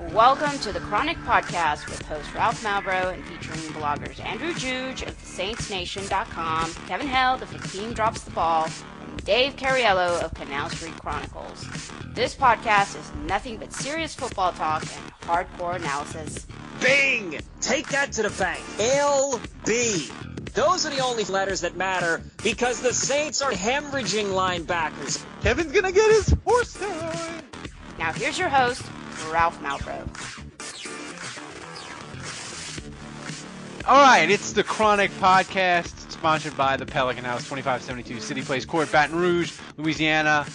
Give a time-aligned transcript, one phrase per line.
[0.00, 5.16] Welcome to the Chronic Podcast with host Ralph Malbrough and featuring bloggers Andrew Juge of
[5.22, 8.68] SaintsNation.com, Kevin Held of The Team Drops the Ball,
[9.06, 11.64] and Dave Cariello of Canal Street Chronicles.
[12.12, 16.44] This podcast is nothing but serious football talk and hardcore analysis.
[16.80, 17.40] Bing!
[17.60, 18.60] Take that to the bank.
[18.78, 20.10] LB.
[20.54, 25.24] Those are the only letters that matter because the Saints are hemorrhaging linebackers.
[25.42, 27.44] Kevin's gonna get his horse time.
[27.98, 28.82] Now here's your host,
[29.30, 30.08] Ralph Malbrough.
[33.86, 38.90] All right, it's the Chronic Podcast, sponsored by the Pelican House, 2572 City Place Court,
[38.90, 40.46] Baton Rouge, Louisiana.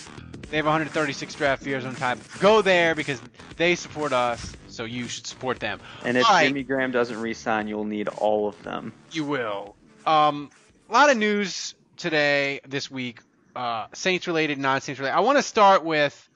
[0.50, 2.18] They have 136 draft beers on tap.
[2.40, 3.22] Go there because
[3.58, 5.80] they support us, so you should support them.
[6.04, 8.94] And if All right, Jimmy Graham doesn't resign, you'll need all of them.
[9.12, 9.76] you will.
[10.08, 10.50] Um,
[10.90, 13.20] a lot of news today, this week,
[13.56, 15.16] uh, Saints related, non Saints related.
[15.16, 16.28] I want to start with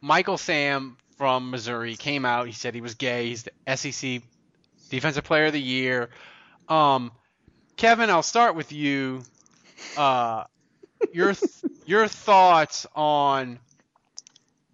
[0.00, 1.96] Michael Sam from Missouri.
[1.96, 2.46] Came out.
[2.46, 3.28] He said he was gay.
[3.28, 4.22] He's the SEC
[4.90, 6.10] Defensive Player of the Year.
[6.68, 7.12] Um,
[7.76, 9.22] Kevin, I'll start with you.
[9.96, 10.44] Uh,
[11.12, 11.50] your th-
[11.84, 13.58] your thoughts on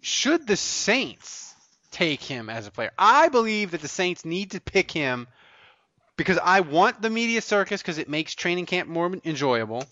[0.01, 1.55] should the Saints
[1.91, 2.91] take him as a player?
[2.97, 5.27] I believe that the Saints need to pick him
[6.17, 9.85] because I want the media circus because it makes training camp more enjoyable.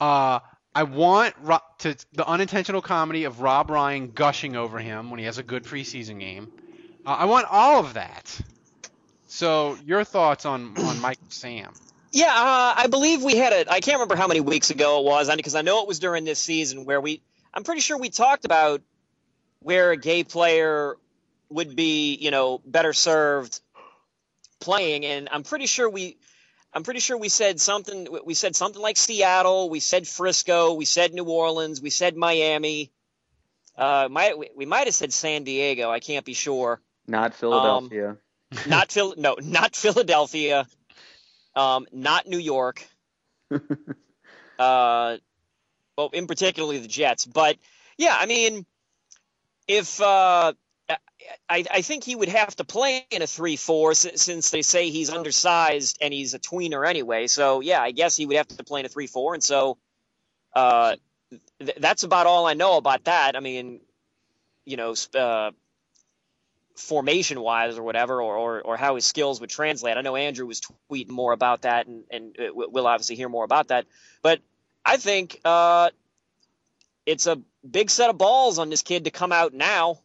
[0.00, 0.40] Uh,
[0.78, 5.24] I want Ro- to the unintentional comedy of Rob Ryan gushing over him when he
[5.24, 6.52] has a good preseason game.
[7.04, 8.40] Uh, I want all of that.
[9.26, 11.72] So your thoughts on on Mike Sam?
[12.12, 13.68] Yeah, uh, I believe we had it.
[13.68, 16.22] I can't remember how many weeks ago it was, because I know it was during
[16.22, 17.22] this season where we.
[17.52, 18.80] I'm pretty sure we talked about
[19.58, 20.94] where a gay player
[21.48, 23.60] would be, you know, better served
[24.60, 26.18] playing, and I'm pretty sure we.
[26.78, 28.06] I'm pretty sure we said something.
[28.24, 29.68] We said something like Seattle.
[29.68, 30.74] We said Frisco.
[30.74, 31.82] We said New Orleans.
[31.82, 32.92] We said Miami.
[33.76, 35.90] Uh, might we, we might have said San Diego.
[35.90, 36.80] I can't be sure.
[37.04, 38.18] Not Philadelphia.
[38.68, 39.14] Not Phil.
[39.16, 40.68] No, not Philadelphia.
[41.56, 42.86] Um, not New York.
[43.50, 45.16] uh,
[45.96, 47.26] well, in particularly the Jets.
[47.26, 47.56] But
[47.96, 48.64] yeah, I mean,
[49.66, 50.52] if uh,
[51.48, 55.10] I, I think he would have to play in a three-four since they say he's
[55.10, 57.26] undersized and he's a tweener anyway.
[57.26, 59.78] So yeah, I guess he would have to play in a three-four, and so
[60.54, 60.96] uh,
[61.60, 63.36] th- that's about all I know about that.
[63.36, 63.80] I mean,
[64.64, 65.50] you know, uh,
[66.76, 69.96] formation wise or whatever, or, or, or how his skills would translate.
[69.96, 73.68] I know Andrew was tweeting more about that, and, and we'll obviously hear more about
[73.68, 73.86] that.
[74.22, 74.40] But
[74.84, 75.90] I think uh,
[77.04, 80.00] it's a big set of balls on this kid to come out now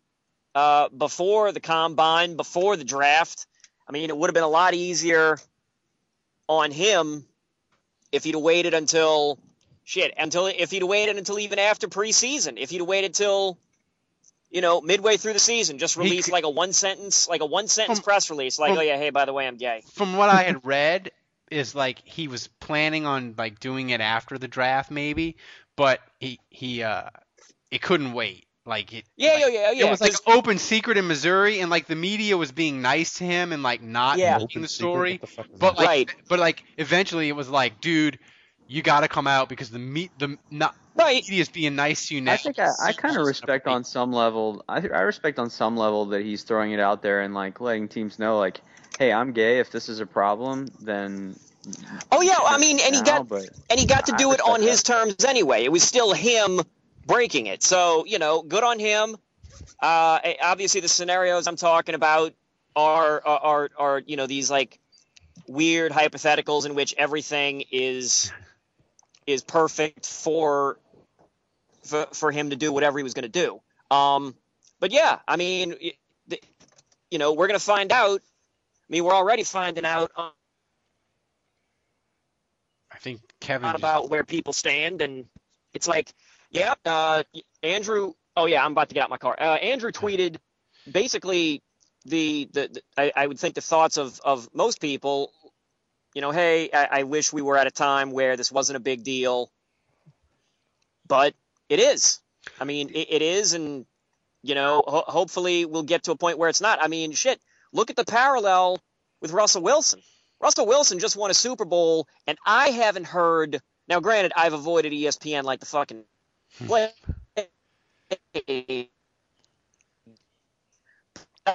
[0.55, 3.47] uh, before the combine, before the draft.
[3.87, 5.37] I mean, it would have been a lot easier
[6.47, 7.25] on him
[8.11, 9.39] if he'd waited until
[9.83, 13.57] shit, until if he'd waited until even after preseason, if he'd waited till
[14.53, 17.67] you know, midway through the season, just release like a one sentence, like a one
[17.67, 19.81] sentence From- press release, like, from- oh yeah, hey, by the way, I'm gay.
[19.93, 21.11] From what I had read,
[21.49, 25.37] is like he was planning on like doing it after the draft, maybe,
[25.75, 27.09] but he he uh
[27.71, 28.45] it couldn't wait.
[28.65, 29.03] Like it.
[29.17, 29.85] Yeah, like, yeah, yeah, yeah.
[29.87, 33.25] It was like open secret in Missouri, and like the media was being nice to
[33.25, 34.37] him and like not Yeah.
[34.37, 35.19] milking the story.
[35.59, 36.15] But like, Right.
[36.29, 38.19] but like, eventually it was like, dude,
[38.67, 41.23] you got to come out because the meat, the not right.
[41.27, 42.33] media's being nice to you now.
[42.33, 44.63] I think I, I kind of respect on some level.
[44.69, 47.89] I, I respect on some level that he's throwing it out there and like letting
[47.89, 48.61] teams know, like,
[48.97, 49.59] hey, I'm gay.
[49.59, 51.35] If this is a problem, then.
[52.11, 54.31] Oh yeah, I mean, and he now, got but and he got to I do
[54.31, 54.93] it on his that.
[54.93, 55.63] terms anyway.
[55.63, 56.61] It was still him
[57.05, 57.63] breaking it.
[57.63, 59.15] So you know, good on him.
[59.79, 62.33] Uh, obviously, the scenarios I'm talking about
[62.75, 64.79] are are are, are you know these like
[65.47, 68.31] weird hypotheticals in which everything is
[69.27, 70.77] is perfect for
[71.83, 73.61] for, for him to do whatever he was going to do.
[73.95, 74.35] Um,
[74.79, 75.75] but yeah, I mean,
[77.11, 78.21] you know, we're going to find out.
[78.21, 80.29] I mean, we're already finding out uh,
[82.91, 83.63] I think Kevin.
[83.63, 85.25] lot just- about where people stand, and
[85.73, 86.13] it's like,
[86.53, 87.23] yeah, uh,
[87.61, 88.13] Andrew.
[88.35, 89.35] Oh yeah, I'm about to get out my car.
[89.39, 90.37] Uh, Andrew tweeted
[90.89, 91.61] basically
[92.05, 95.31] the the, the I, I would think the thoughts of of most people.
[96.15, 98.79] You know, hey, I, I wish we were at a time where this wasn't a
[98.79, 99.51] big deal,
[101.07, 101.33] but
[101.69, 102.19] it is.
[102.59, 103.85] I mean, it, it is, and
[104.43, 106.83] you know, ho- hopefully we'll get to a point where it's not.
[106.83, 107.39] I mean, shit.
[107.71, 108.79] Look at the parallel
[109.21, 110.01] with Russell Wilson.
[110.39, 113.59] Russell Wilson just won a Super Bowl, and I haven't heard.
[113.87, 116.03] Now, granted, I've avoided ESPN like the fucking.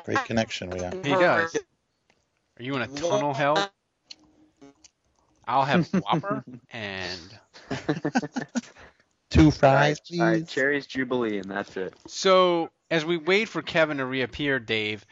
[0.05, 0.93] Great connection we have.
[1.05, 1.56] He does.
[2.59, 3.71] Are you in a tunnel hell?
[5.47, 7.39] I'll have Whopper and
[9.31, 10.21] Two fries, please.
[10.21, 10.49] All right, please.
[10.50, 11.95] Cherry's Jubilee, and that's it.
[12.06, 15.05] So as we wait for Kevin to reappear, Dave,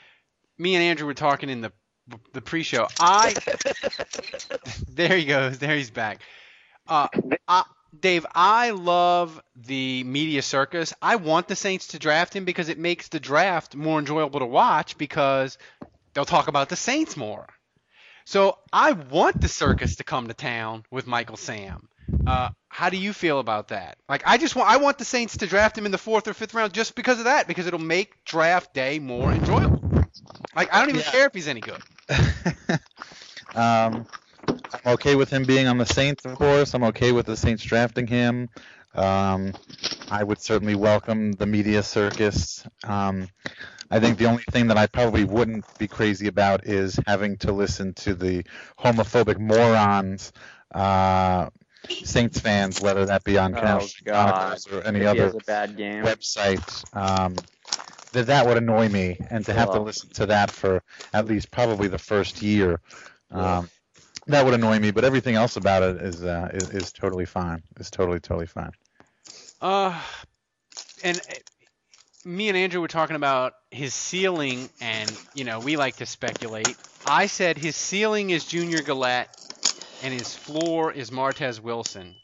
[0.58, 1.72] me and Andrew were talking in the
[2.32, 2.86] the pre-show.
[3.00, 3.34] I
[4.88, 5.58] there he goes.
[5.58, 6.20] There he's back.
[6.86, 7.08] Uh,
[7.48, 7.64] I,
[8.00, 10.92] Dave, I love the media circus.
[11.00, 14.46] I want the Saints to draft him because it makes the draft more enjoyable to
[14.46, 15.58] watch because
[16.14, 17.46] they'll talk about the Saints more.
[18.24, 21.88] So I want the circus to come to town with Michael Sam.
[22.26, 23.98] Uh, how do you feel about that?
[24.08, 26.34] Like, I just want I want the Saints to draft him in the fourth or
[26.34, 29.80] fifth round just because of that, because it'll make draft day more enjoyable.
[30.54, 31.10] Like, I don't even Yeah.
[31.10, 31.82] care if he's any good.
[33.54, 34.06] um,
[34.72, 36.74] I'm okay with him being on the Saints, of course.
[36.74, 38.48] I'm okay with the Saints drafting him.
[38.94, 39.52] Um,
[40.10, 42.66] I would certainly welcome the media circus.
[42.84, 43.28] Um,
[43.90, 47.52] I think the only thing that I probably wouldn't be crazy about is having to
[47.52, 48.44] listen to the
[48.78, 50.32] homophobic morons,
[50.74, 51.50] uh,
[51.88, 54.02] Saints fans, whether that be on Oh, Cash
[54.72, 56.02] or any if other a bad game.
[56.02, 57.34] website, um,
[58.12, 61.50] that that would annoy me, and to have to listen to that for at least
[61.50, 62.80] probably the first year,
[63.30, 63.68] um,
[64.26, 64.90] that would annoy me.
[64.90, 67.62] But everything else about it is uh, is, is totally fine.
[67.78, 68.72] It's totally totally fine.
[69.60, 70.00] Uh,
[71.02, 71.34] and uh,
[72.24, 76.76] me and Andrew were talking about his ceiling, and you know we like to speculate.
[77.06, 79.34] I said his ceiling is Junior Galette,
[80.02, 82.14] and his floor is Martez Wilson.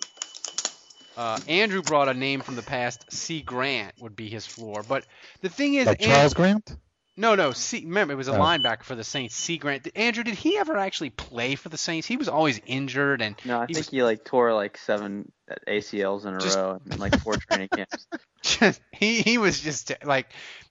[1.17, 3.13] Uh, Andrew brought a name from the past.
[3.13, 3.43] C.
[3.43, 5.05] Grant would be his floor, but
[5.43, 6.75] the thing is, Like Charles Grant?
[7.17, 7.53] No, no.
[7.53, 7.85] C.
[7.85, 8.39] Remember, it was a Oh.
[8.39, 9.35] linebacker for the Saints.
[9.37, 9.59] C.
[9.59, 9.87] Grant.
[9.95, 12.07] Andrew, did he ever actually play for the Saints?
[12.07, 15.31] He was always injured, and No, I he think was- he like tore like seven
[15.69, 18.07] ACLs in a Just- row in like four training camps.
[18.43, 20.27] just he he was just like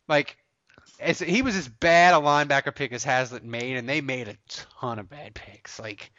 [0.07, 0.35] like
[0.99, 4.35] as, he was as bad a linebacker pick as Haslett made, and they made a
[4.79, 5.79] ton of bad picks.
[5.79, 6.11] Like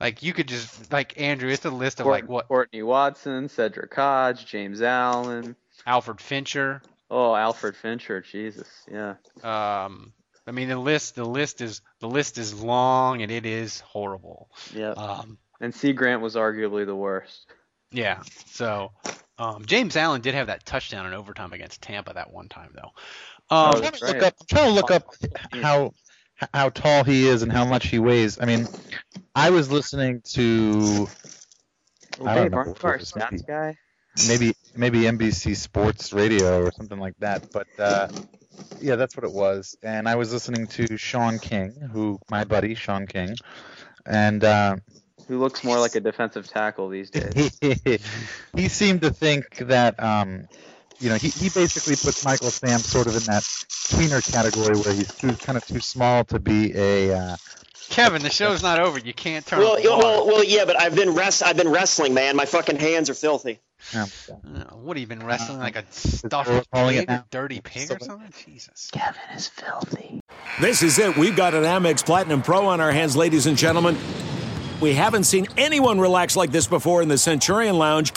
[0.00, 3.94] like you could just like Andrew, it's a list of like what Courtney Watson, Cedric
[3.94, 5.56] Hodge, James Allen.
[5.86, 6.82] Alfred Fincher.
[7.10, 9.14] Oh, Alfred Fincher, Jesus, yeah.
[9.42, 10.12] Um,
[10.46, 14.50] I mean the list the list is the list is long and it is horrible.
[14.74, 14.90] Yeah.
[14.92, 15.92] Um, And C.
[15.92, 17.46] Grant was arguably the worst.
[17.92, 18.22] yeah.
[18.46, 18.92] So
[19.38, 22.90] um, James Allen did have that touchdown in overtime against Tampa that one time though.
[23.54, 24.22] Um, Oh, I'm trying to look right.
[24.24, 24.34] up.
[24.40, 25.14] I'm trying to look up
[25.52, 25.92] how
[26.54, 28.38] how tall he is and how much he weighs.
[28.40, 28.66] I mean,
[29.34, 31.08] I was listening to
[32.18, 33.76] Well, I don't Dave, know aren't you our it maybe- stats guy?
[34.28, 37.50] maybe maybe NBC Sports Radio or something like that.
[37.52, 38.08] But uh,
[38.80, 39.76] yeah, that's what it was.
[39.82, 43.36] And I was listening to Sean King, who my buddy Sean King,
[44.06, 44.76] and uh,
[45.28, 47.58] Who looks more like a defensive tackle these days?
[48.56, 50.46] he, seemed to think that um,
[50.98, 54.94] you know he, he basically puts Michael Sam sort of in that tweener category where
[54.94, 57.36] he's too kind of too small to be a uh,
[57.90, 58.98] Kevin, the show's not over.
[58.98, 61.42] You can't turn Well, off the well, well, yeah, but I've been rest.
[61.42, 62.36] I've been wrestling, man.
[62.36, 63.58] My fucking hands are filthy.
[63.94, 67.24] um, Uh, What have you been wrestling like a stuffed calling pig, now.
[67.30, 68.32] dirty pig or something?
[68.46, 68.90] Jesus.
[68.92, 70.20] Kevin is filthy.
[70.60, 71.16] This is it.
[71.16, 73.98] We've got an Amex Platinum Pro on our hands, ladies and gentlemen.
[74.80, 78.12] We haven't seen anyone relax like this before in the Centurion Lounge.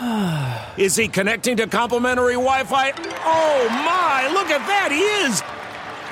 [0.76, 2.90] Is he connecting to complimentary Wi Fi?
[3.24, 4.90] Oh my, look at that!
[4.92, 5.42] He is!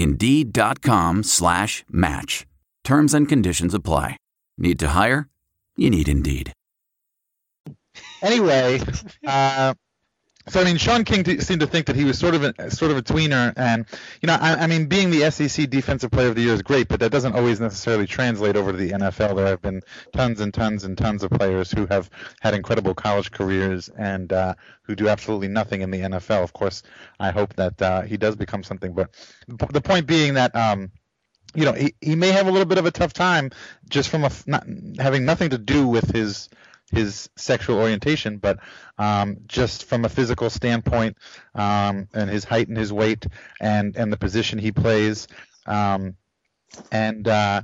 [0.00, 2.46] Indeed.com slash match.
[2.84, 4.16] Terms and conditions apply.
[4.56, 5.28] Need to hire?
[5.76, 6.52] You need Indeed.
[8.22, 8.80] anyway,
[9.26, 9.74] uh,
[10.48, 12.90] so I mean, Sean King seemed to think that he was sort of a, sort
[12.90, 13.84] of a tweener, and
[14.22, 16.88] you know, I, I mean, being the SEC Defensive Player of the Year is great,
[16.88, 19.36] but that doesn't always necessarily translate over to the NFL.
[19.36, 19.82] There have been
[20.14, 22.08] tons and tons and tons of players who have
[22.40, 26.42] had incredible college careers and uh, who do absolutely nothing in the NFL.
[26.42, 26.82] Of course,
[27.18, 29.10] I hope that uh, he does become something, but
[29.46, 30.54] the point being that.
[30.56, 30.90] Um,
[31.52, 33.50] you know, he, he may have a little bit of a tough time
[33.88, 34.64] just from a, not,
[35.00, 36.48] having nothing to do with his
[36.90, 38.58] his sexual orientation, but
[38.98, 41.16] um, just from a physical standpoint
[41.54, 43.26] um, and his height and his weight
[43.60, 45.28] and and the position he plays,
[45.66, 46.16] um,
[46.90, 47.62] and uh,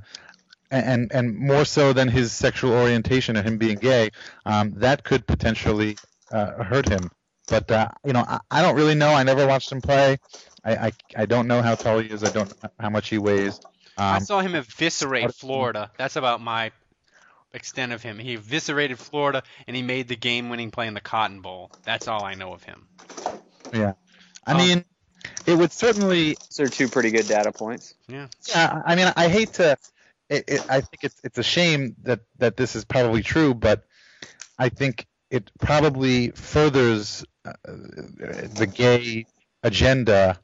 [0.71, 4.11] and and more so than his sexual orientation and him being gay,
[4.45, 5.97] um, that could potentially
[6.31, 7.11] uh, hurt him.
[7.49, 9.11] But uh, you know, I, I, don't really know.
[9.11, 10.19] I never watched him play.
[10.65, 12.25] I, I, I don't know how tall he is.
[12.25, 13.61] I don't know how much he weighs.
[13.99, 15.91] I saw him eviscerate Florida.
[15.97, 16.73] That's about my
[17.57, 18.19] extent of him.
[18.19, 21.73] He eviscerated Florida and he made the game-winning play in the Cotton Bowl.
[21.85, 22.87] That's all I know of him.
[23.73, 23.95] Yeah,
[24.47, 24.85] I um, mean,
[25.47, 26.37] it would certainly.
[26.57, 27.95] Those are two pretty good data points.
[28.09, 28.29] Yeah.
[28.49, 29.77] Yeah, I mean, I hate to.
[30.29, 33.85] It, it, I think it's it's a shame that that this is probably true, but
[34.59, 39.27] I think it probably furthers uh, the gay
[39.63, 40.39] agenda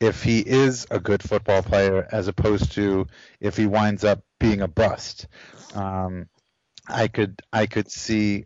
[0.00, 3.06] if he is a good football player as opposed to
[3.40, 5.26] if he winds up being a bust.
[5.74, 6.28] Um,
[6.88, 8.44] I could I could see.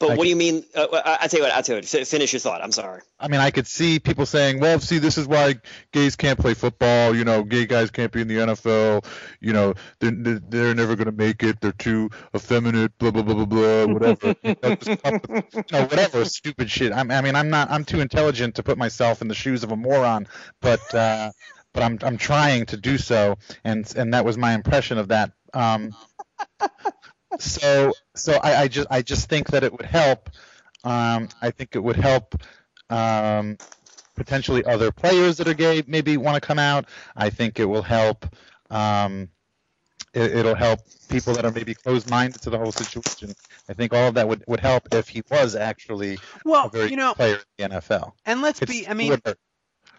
[0.00, 0.64] But I what do you mean?
[0.74, 1.54] Uh, I, tell you what.
[1.54, 2.08] I tell you what.
[2.08, 2.62] Finish your thought.
[2.62, 3.02] I'm sorry.
[3.20, 5.54] I mean, I could see people saying, "Well, see, this is why
[5.92, 7.14] gays can't play football.
[7.14, 9.06] You know, gay guys can't be in the NFL.
[9.40, 11.60] You know, they're they're never going to make it.
[11.60, 12.98] They're too effeminate.
[12.98, 13.86] Blah blah blah blah blah.
[13.86, 14.34] Whatever.
[14.42, 14.56] you
[15.70, 16.92] know, whatever stupid shit.
[16.92, 17.70] I, I mean, I'm not.
[17.70, 20.26] I'm too intelligent to put myself in the shoes of a moron.
[20.60, 21.30] But uh,
[21.72, 25.32] but I'm I'm trying to do so, and and that was my impression of that.
[25.52, 25.94] Um,
[27.38, 30.30] so so I, I, just I just think that it would help.
[30.84, 32.34] Um, I think it would help
[32.90, 33.56] um,
[34.14, 36.86] potentially other players that are gay maybe want to come out.
[37.16, 38.26] I think it will help.
[38.70, 39.28] Um,
[40.12, 43.34] it, will help people that are maybe closed-minded to the whole situation.
[43.68, 46.90] I think all of that would, would help if he was actually well, a very
[46.90, 48.12] you know, player in the NFL.
[48.24, 49.18] And let's it's, be, I mean,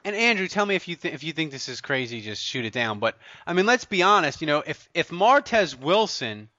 [0.05, 2.63] and Andrew, tell me if you th- if you think this is crazy, just shoot
[2.63, 2.99] it down.
[2.99, 4.39] But I mean, let's be honest.
[4.39, 6.49] You know, if if Martez Wilson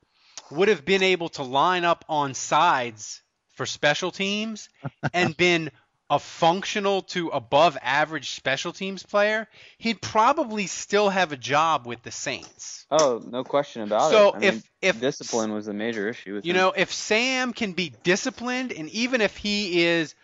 [0.50, 3.22] would have been able to line up on sides
[3.54, 4.68] for special teams
[5.12, 5.70] and been
[6.08, 9.48] a functional to above average special teams player,
[9.78, 12.86] he'd probably still have a job with the Saints.
[12.90, 14.32] Oh, no question about so it.
[14.32, 16.56] So if mean, if discipline was a major issue, you him.
[16.56, 20.14] know, if Sam can be disciplined, and even if he is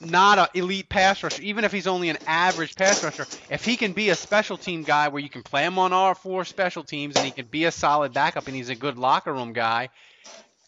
[0.00, 3.76] not an elite pass rusher, even if he's only an average pass rusher, if he
[3.76, 6.82] can be a special team guy where you can play him on all four special
[6.82, 9.90] teams and he can be a solid backup and he's a good locker room guy,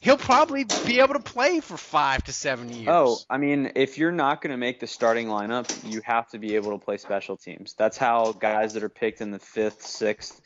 [0.00, 2.88] he'll probably be able to play for five to seven years.
[2.90, 6.38] Oh, I mean, if you're not going to make the starting lineup, you have to
[6.38, 7.74] be able to play special teams.
[7.78, 10.40] That's how guys that are picked in the fifth, sixth,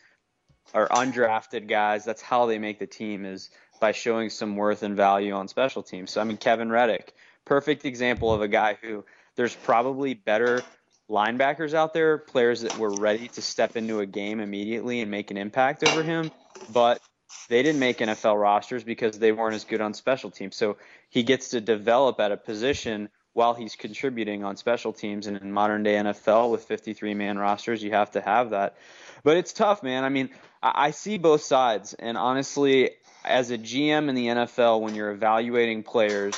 [0.75, 4.96] or undrafted guys, that's how they make the team is by showing some worth and
[4.96, 6.11] value on special teams.
[6.11, 7.14] So I mean, Kevin Reddick
[7.47, 9.05] perfect example of a guy who
[9.37, 10.62] there's probably better
[11.09, 15.31] linebackers out there, players that were ready to step into a game immediately and make
[15.31, 16.31] an impact over him,
[16.73, 17.00] but
[17.49, 20.57] they didn't make NFL rosters because they weren't as good on special teams.
[20.57, 20.76] So
[21.09, 25.26] he gets to develop at a position while he's contributing on special teams.
[25.26, 28.76] And in modern day NFL with 53 man rosters, you have to have that.
[29.23, 30.05] But it's tough, man.
[30.05, 30.31] I mean,
[30.62, 31.95] I see both sides.
[31.95, 32.93] And honestly,
[33.25, 36.35] as a GM in the NFL, when you're evaluating players,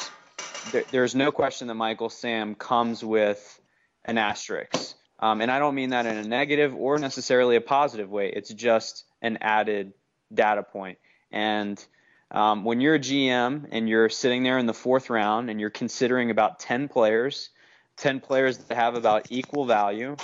[0.72, 3.60] there, there's no question that Michael Sam comes with
[4.04, 4.94] an asterisk.
[5.20, 8.30] Um, and I don't mean that in a negative or necessarily a positive way.
[8.34, 9.92] It's just an added
[10.32, 10.98] data point.
[11.32, 11.84] And
[12.30, 15.70] um, when you're a GM and you're sitting there in the fourth round and you're
[15.70, 17.50] considering about 10 players,
[17.96, 20.16] 10 players that have about equal value,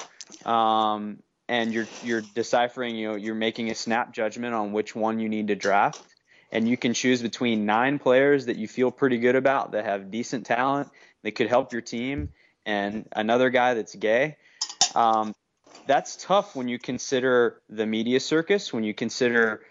[0.44, 5.18] um, and you're you're deciphering, you know, you're making a snap judgment on which one
[5.18, 6.13] you need to draft
[6.54, 10.10] and you can choose between nine players that you feel pretty good about that have
[10.10, 10.88] decent talent
[11.24, 12.30] that could help your team
[12.64, 14.36] and another guy that's gay.
[14.94, 15.34] Um,
[15.86, 19.62] that's tough when you consider the media circus, when you consider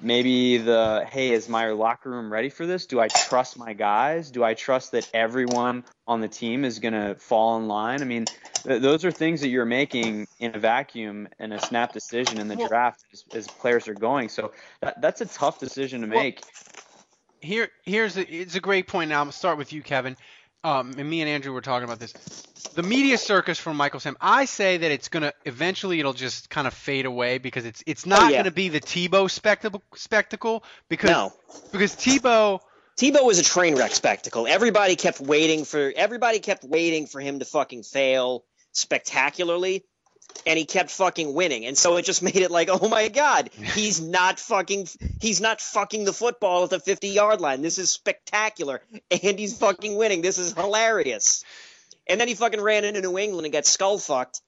[0.00, 2.86] maybe the hey, is my locker room ready for this?
[2.86, 4.30] Do I trust my guys?
[4.30, 8.00] Do I trust that everyone on the team is going to fall in line?
[8.00, 8.24] I mean,
[8.64, 12.48] th- those are things that you're making in a vacuum and a snap decision in
[12.48, 14.28] the well, draft as, as, players are going.
[14.28, 16.40] So that, that's a tough decision to make.
[16.40, 16.50] Well,
[17.40, 19.10] here, here's a, it's a great point.
[19.10, 20.16] Now I'm gonna start with you, Kevin.
[20.64, 22.12] Um, and me and Andrew were talking about this
[22.74, 24.16] the media circus from Michael Sam.
[24.20, 28.06] I say that it's gonna eventually it'll just kind of fade away because it's it's
[28.06, 28.38] not oh, yeah.
[28.38, 31.32] gonna be the Tebow spectacle spectacle because no.
[31.70, 32.60] because Tebow
[32.96, 34.46] Tebow was a train wreck spectacle.
[34.46, 38.44] Everybody kept waiting for everybody kept waiting for him to fucking fail
[38.74, 39.84] spectacularly
[40.46, 41.64] and he kept fucking winning.
[41.66, 44.88] And so it just made it like, oh my god, he's not fucking
[45.20, 47.62] he's not fucking the football at the 50-yard line.
[47.62, 50.22] This is spectacular and he's fucking winning.
[50.22, 51.44] This is hilarious.
[52.06, 54.42] And then he fucking ran into New England and got skull fucked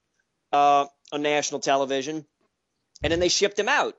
[0.53, 2.25] uh, on national television.
[3.01, 3.95] And then they shipped him out.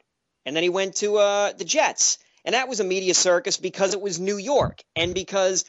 [0.46, 2.18] And then he went to uh, the Jets.
[2.44, 5.64] And that was a media circus because it was New York and because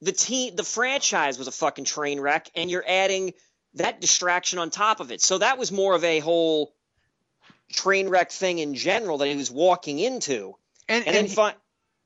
[0.00, 3.32] the team the franchise was a fucking train wreck and you're adding
[3.74, 5.20] that distraction on top of it.
[5.20, 6.72] So that was more of a whole
[7.72, 10.56] train wreck thing in general that he was walking into.
[10.88, 11.54] And, And, then he- fi-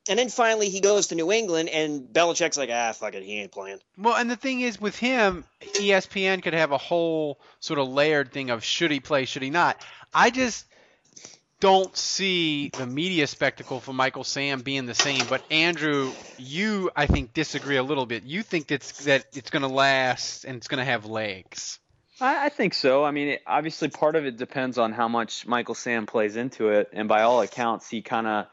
[0.09, 3.39] and then finally he goes to New England and Belichick's like, ah, fuck it, he
[3.39, 3.79] ain't playing.
[3.97, 8.33] Well, and the thing is with him, ESPN could have a whole sort of layered
[8.33, 9.81] thing of should he play, should he not.
[10.13, 10.65] I just
[11.63, 15.21] don't see the media spectacle for Michael Sam being the same.
[15.29, 18.23] But Andrew, you I think disagree a little bit.
[18.23, 21.79] You think that's that it's going to last and it's going to have legs.
[22.19, 23.05] I, I think so.
[23.05, 26.67] I mean, it, obviously, part of it depends on how much Michael Sam plays into
[26.67, 28.47] it, and by all accounts, he kind of.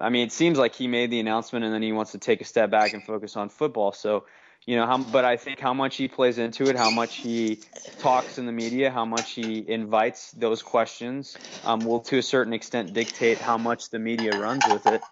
[0.00, 2.40] I mean, it seems like he made the announcement and then he wants to take
[2.40, 3.92] a step back and focus on football.
[3.92, 4.24] So,
[4.66, 7.58] you know, how, but I think how much he plays into it, how much he
[7.98, 12.52] talks in the media, how much he invites those questions, um, will to a certain
[12.52, 15.02] extent dictate how much the media runs with it.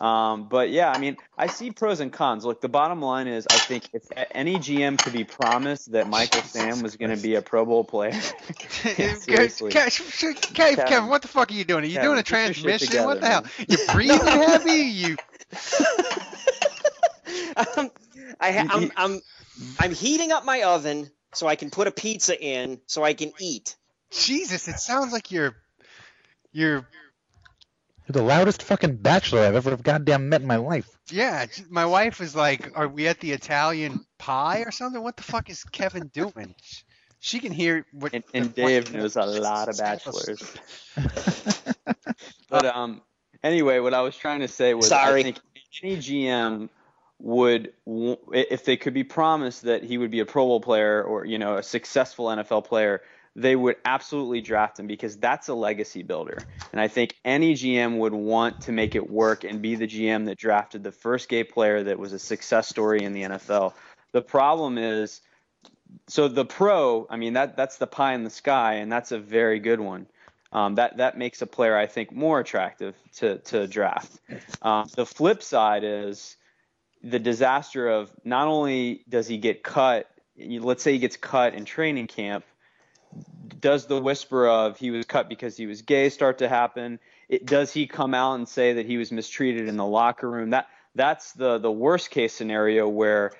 [0.00, 2.44] Um, but yeah, I mean, I see pros and cons.
[2.44, 6.42] Look, the bottom line is, I think if any GM could be promised that Michael
[6.42, 8.12] Sam was going to be a Pro Bowl player,
[8.82, 9.72] seriously.
[9.72, 9.92] Kevin,
[10.54, 11.84] Kevin, Kevin, what the fuck are you doing?
[11.84, 13.04] Are you Kevin, doing a get your shit transmission?
[13.04, 13.66] what the together, hell?
[13.68, 14.70] you're breathing heavy?
[14.70, 15.16] You
[17.76, 17.90] um,
[18.38, 19.20] I ha- I'm, I'm
[19.78, 23.32] I'm heating up my oven so I can put a pizza in so I can
[23.38, 23.76] eat.
[24.10, 25.56] Jesus, it sounds like you're
[26.52, 26.84] you're You're
[28.08, 30.88] the loudest fucking bachelor I've ever goddamn met in my life.
[31.10, 35.02] Yeah, my wife is like, "Are we at the Italian pie or something?
[35.02, 36.54] What the fuck is Kevin doing?"
[37.20, 38.14] She can hear what.
[38.14, 40.42] and, and fuck- Dave knows a lot of bachelors.
[42.48, 43.02] but um,
[43.44, 45.20] anyway, what I was trying to say was, Sorry.
[45.20, 45.38] I think
[45.82, 46.68] any GM
[47.20, 47.72] would,
[48.32, 51.38] if they could be promised that he would be a Pro Bowl player or you
[51.38, 53.02] know a successful NFL player,
[53.36, 56.38] they would absolutely draft him because that's a legacy builder.
[56.72, 60.26] And I think any GM would want to make it work and be the GM
[60.26, 63.74] that drafted the first gay player that was a success story in the NFL.
[64.12, 65.20] The problem is
[66.08, 69.18] so the pro, I mean that that's the pie in the sky, and that's a
[69.18, 70.06] very good one.
[70.52, 74.10] Um, that that makes a player I think more attractive to to draft.
[74.62, 76.36] Um, the flip side is
[77.02, 81.64] the disaster of not only does he get cut, let's say he gets cut in
[81.64, 82.44] training camp,
[83.60, 86.98] does the whisper of he was cut because he was gay start to happen?
[87.28, 90.50] It, does he come out and say that he was mistreated in the locker room?
[90.50, 93.32] That that's the the worst case scenario where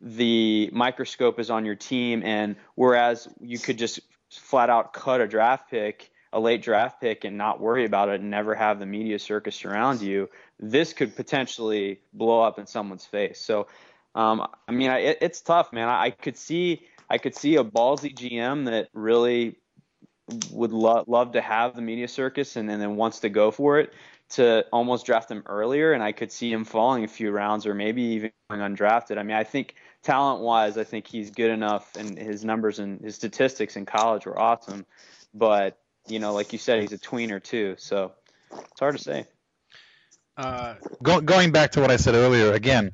[0.00, 5.26] the microscope is on your team, and whereas you could just flat out cut a
[5.26, 8.86] draft pick, a late draft pick, and not worry about it and never have the
[8.86, 10.28] media circus around you,
[10.60, 13.40] this could potentially blow up in someone's face.
[13.40, 13.66] So,
[14.14, 15.88] um, I mean, I, it, it's tough, man.
[15.88, 19.56] I, I could see, I could see a ballsy GM that really
[20.50, 23.78] would lo- love to have the media circus and, and then wants to go for
[23.78, 23.92] it
[24.30, 27.74] to almost draft him earlier, and I could see him falling a few rounds or
[27.74, 29.16] maybe even going undrafted.
[29.16, 33.00] I mean, I think talent wise, I think he's good enough, and his numbers and
[33.00, 34.84] his statistics in college were awesome.
[35.32, 35.78] But
[36.10, 38.12] you know, like you said, he's a tweener too, so
[38.52, 39.26] it's hard to say.
[40.36, 42.92] Uh, Go, going back to what I said earlier, again,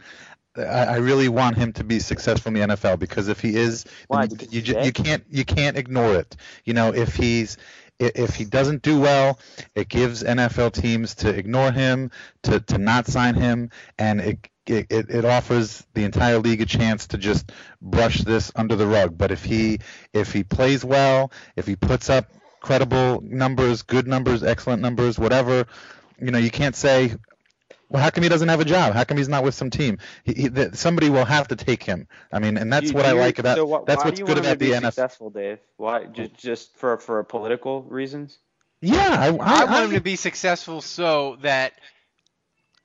[0.56, 3.84] I, I really want him to be successful in the NFL because if he is,
[4.08, 4.28] Why?
[4.50, 6.36] you, ju- you can't you can't ignore it.
[6.64, 7.56] You know, if he's
[7.98, 9.38] if he doesn't do well,
[9.74, 12.10] it gives NFL teams to ignore him,
[12.42, 16.66] to, to not sign him, and it, it it it offers the entire league a
[16.66, 19.16] chance to just brush this under the rug.
[19.16, 19.80] But if he
[20.12, 22.32] if he plays well, if he puts up
[22.64, 25.66] credible numbers, good numbers, excellent numbers, whatever,
[26.18, 27.14] you know, you can't say
[27.90, 28.94] well, how come he doesn't have a job?
[28.94, 29.98] How come he's not with some team?
[30.24, 32.08] He, he, th- somebody will have to take him.
[32.32, 33.56] I mean, and that's Do- what I like about.
[33.56, 34.84] so wh- that's why what's do you good want him about to the be NFL.
[34.86, 35.58] Successful, Dave.
[35.76, 36.04] Why?
[36.06, 38.38] Just just for for political reasons?
[38.80, 41.74] Yeah, I, I, I, I want him to be successful so that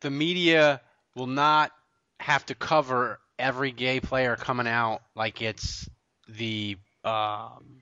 [0.01, 0.81] the media
[1.15, 1.71] will not
[2.19, 5.89] have to cover every gay player coming out like it's
[6.27, 7.81] the um,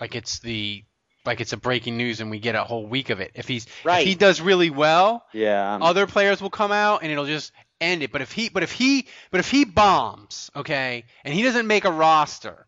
[0.00, 0.84] like it's the
[1.24, 3.32] like it's a breaking news and we get a whole week of it.
[3.34, 4.00] If he's Right.
[4.02, 5.74] if he does really well, Yeah.
[5.76, 8.12] um, other players will come out and it'll just end it.
[8.12, 11.84] But if he but if he but if he bombs, okay, and he doesn't make
[11.84, 12.66] a roster,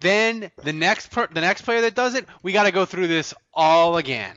[0.00, 3.06] then the next per, the next player that does it, we got to go through
[3.08, 4.36] this all again.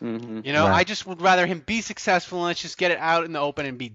[0.00, 0.44] mhm.
[0.44, 0.80] You know, Right.
[0.80, 3.40] I just would rather him be successful and let's just get it out in the
[3.40, 3.92] open and be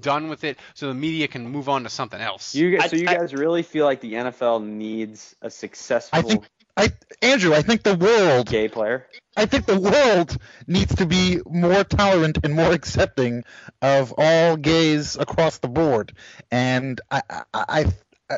[0.00, 2.54] done with it so the media can move on to something else.
[2.54, 6.44] You guys, so you I- guys really feel like the NFL needs a successful
[6.76, 9.06] I Andrew, I think the world gay player?
[9.36, 13.44] I think the world needs to be more tolerant and more accepting
[13.80, 16.12] of all gays across the board.
[16.50, 17.84] And I, I, I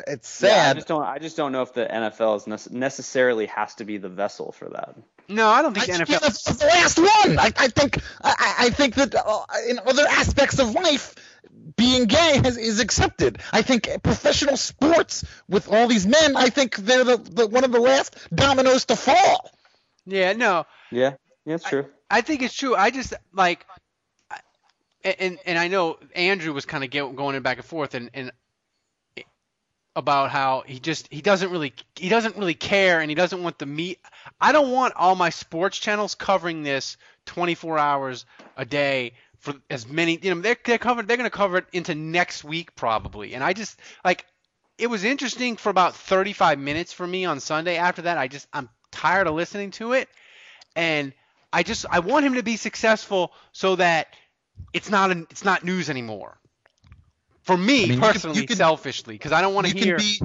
[0.07, 1.03] it's Yeah, I just don't.
[1.03, 4.51] I just don't know if the NFL is nece- necessarily has to be the vessel
[4.51, 4.95] for that.
[5.29, 6.21] no, I don't think I the think NFL.
[6.21, 7.39] that's the last one.
[7.39, 11.15] I, I think I, I- I think that uh, in other aspects of life,
[11.75, 13.39] being gay has, is accepted.
[13.51, 17.71] I think professional sports with all these men, I think they're the, the one of
[17.71, 19.49] the last dominoes to fall.
[20.05, 21.13] Yeah, no, Yeah,
[21.45, 21.85] yeah, it's true.
[22.09, 22.75] I think it's true.
[22.75, 23.65] I just like,
[25.05, 28.09] I- and and I know Andrew was kind of going in back and forth and
[28.13, 28.31] and
[29.95, 33.59] about how he just he doesn't really he doesn't really care and he doesn't want
[33.59, 33.99] the meat.
[34.41, 38.25] I don't want all my sports channels covering this 24 hours
[38.57, 40.17] a day for as many.
[40.21, 41.07] You know, they're they're covered.
[41.07, 43.35] They're going to cover it into next week probably.
[43.35, 44.25] And I just like
[44.77, 47.75] it was interesting for about 35 minutes for me on Sunday.
[47.75, 50.07] After that, I just I'm tired of listening to it,
[50.77, 51.13] and
[51.51, 54.07] I just I want him to be successful so that
[54.71, 56.37] it's not an, it's not news anymore.
[57.41, 59.77] For me I mean, you could- personally, you could- selfishly, because I don't want to
[59.77, 59.97] hear.
[59.97, 60.21] can be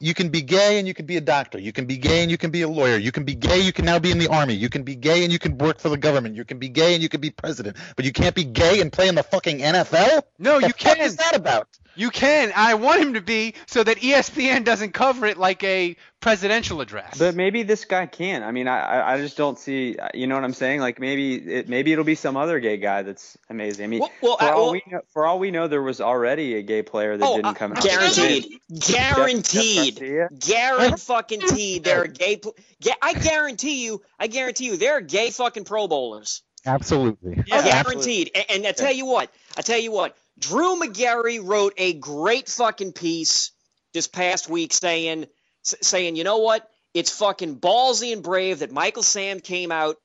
[0.00, 1.58] you can be gay and you can be a doctor.
[1.58, 2.96] You can be gay and you can be a lawyer.
[2.96, 4.54] You can be gay, you can now be in the army.
[4.54, 6.34] You can be gay and you can work for the government.
[6.36, 7.76] You can be gay and you can be president.
[7.96, 10.22] But you can't be gay and play in the fucking NFL?
[10.38, 11.00] No, the you fuck can.
[11.00, 11.68] is that about?
[11.96, 12.52] You can.
[12.56, 17.18] I want him to be so that ESPN doesn't cover it like a presidential address.
[17.18, 18.42] But maybe this guy can.
[18.42, 19.96] I mean, I I- I just don't see.
[20.14, 20.80] You know what I'm saying?
[20.80, 23.84] Like maybe it maybe it'll be some other gay guy that's amazing.
[23.84, 25.82] I mean, Well, well, for I- all well- we know, for all we know, there
[25.82, 27.82] was already a gay player that Oh, didn't uh, come out.
[27.82, 28.46] guaranteed,
[28.88, 31.84] guaranteed, Jeff guaranteed, fucking teed.
[31.84, 32.36] There are gay.
[32.36, 34.02] pl- ga- I guarantee you.
[34.18, 34.76] I guarantee you.
[34.76, 36.42] There are gay fucking Pro Bowlers.
[36.66, 37.42] Absolutely.
[37.46, 38.30] Yeah, guaranteed.
[38.34, 39.30] And, and I tell you what.
[39.56, 40.16] I tell you what.
[40.38, 43.52] Drew Magary wrote a great fucking piece
[43.92, 45.26] this past week saying,
[45.62, 46.68] saying, you know what?
[46.92, 49.96] It's fucking ballsy and brave that Michael Sam came out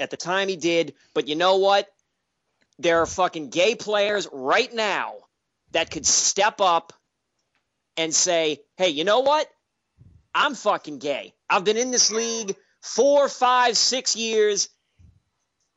[0.00, 0.94] at the time he did.
[1.14, 1.88] But you know what?
[2.78, 5.14] There are fucking gay players right now
[5.72, 6.92] that could step up
[7.96, 9.48] and say, hey, you know what?
[10.34, 11.32] I'm fucking gay.
[11.48, 14.68] I've been in this league four, five, six years.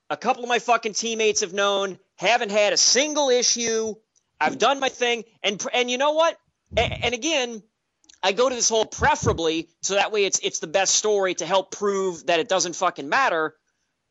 [0.10, 3.96] A couple of my fucking teammates have known, haven't had a single issue.
[4.40, 5.24] I've done my thing.
[5.44, 6.38] And and you know what?
[6.76, 7.64] And, and again,
[8.22, 11.46] I go to this whole preferably so that way it's it's the best story to
[11.46, 13.56] help prove that it doesn't fucking matter.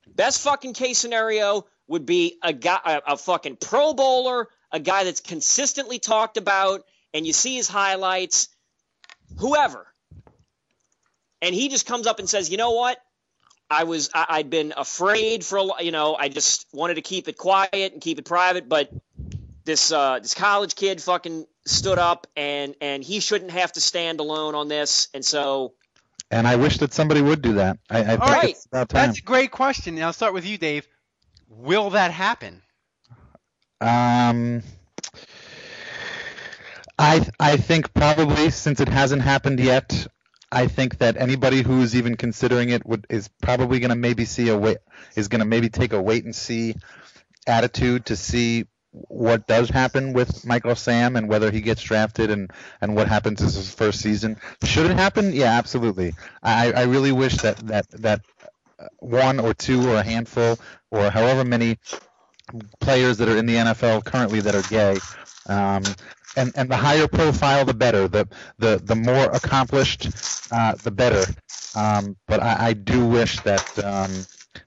[0.06, 5.04] Best fucking case scenario would be a guy, a, a fucking Pro Bowler, a guy
[5.04, 8.48] that's consistently talked about, and you see his highlights,
[9.38, 9.86] whoever,
[11.42, 12.98] and he just comes up and says, "You know what?
[13.70, 17.02] I was I, I'd been afraid for a lo- you know I just wanted to
[17.02, 18.90] keep it quiet and keep it private, but
[19.64, 24.20] this uh, this college kid fucking stood up and and he shouldn't have to stand
[24.20, 25.74] alone on this, and so."
[26.28, 27.78] And I wish that somebody would do that.
[27.88, 28.56] I, I All right.
[28.72, 29.06] about time.
[29.06, 29.94] That's a great question.
[29.94, 30.84] And I'll start with you, Dave.
[31.48, 32.62] Will that happen?
[33.80, 34.62] Um,
[36.98, 40.08] I I think probably since it hasn't happened yet,
[40.50, 44.24] I think that anybody who is even considering it would is probably going to maybe
[44.24, 44.78] see a wait
[45.16, 46.76] is going to maybe take a wait and see
[47.46, 52.50] attitude to see what does happen with Michael Sam and whether he gets drafted and
[52.80, 54.36] and what happens as his first season.
[54.64, 55.32] Should it happen?
[55.32, 56.14] Yeah, absolutely.
[56.42, 58.20] I I really wish that that that
[58.78, 60.58] uh, one or two or a handful
[60.90, 61.78] or however many
[62.80, 64.98] players that are in the NFL currently that are gay.
[65.48, 65.82] Um,
[66.36, 68.08] and, and the higher profile, the better.
[68.08, 68.28] The
[68.58, 70.08] the, the more accomplished,
[70.52, 71.24] uh, the better.
[71.74, 74.12] Um, but I, I do wish that um,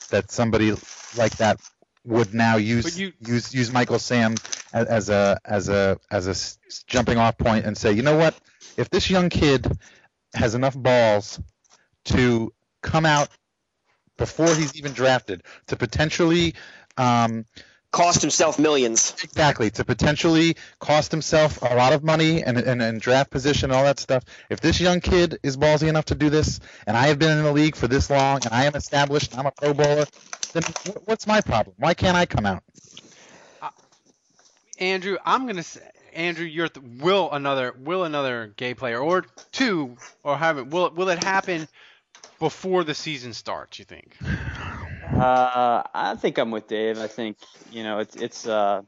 [0.10, 0.74] that somebody
[1.18, 1.60] like that
[2.06, 4.36] would now use you- use use Michael Sam
[4.74, 6.36] as, as a as a as a
[6.88, 8.36] jumping off point and say, you know what?
[8.78, 9.68] If this young kid
[10.34, 11.40] has enough balls
[12.06, 13.30] to come out
[14.18, 16.56] before he's even drafted to potentially
[16.98, 17.46] um,
[17.92, 19.16] Cost himself millions.
[19.24, 23.78] Exactly, to potentially cost himself a lot of money and, and, and draft position and
[23.78, 24.24] all that stuff.
[24.50, 27.44] If this young kid is ballsy enough to do this, and I have been in
[27.44, 30.06] the league for this long, and I am established, I'm a Pro Bowler,
[30.54, 30.64] then
[31.06, 31.76] what's my problem?
[31.80, 32.64] Why can't I come out?
[33.60, 33.70] Uh,
[34.78, 35.82] Andrew, I'm gonna say,
[36.14, 40.92] Andrew, you're th- will another will another gay player or two or have it will
[40.92, 41.68] will it happen
[42.40, 43.80] before the season starts?
[43.80, 44.16] You think?
[45.20, 46.98] Uh, I think I'm with Dave.
[46.98, 47.38] I think
[47.72, 48.48] you know it's it's.
[48.48, 48.84] Uh,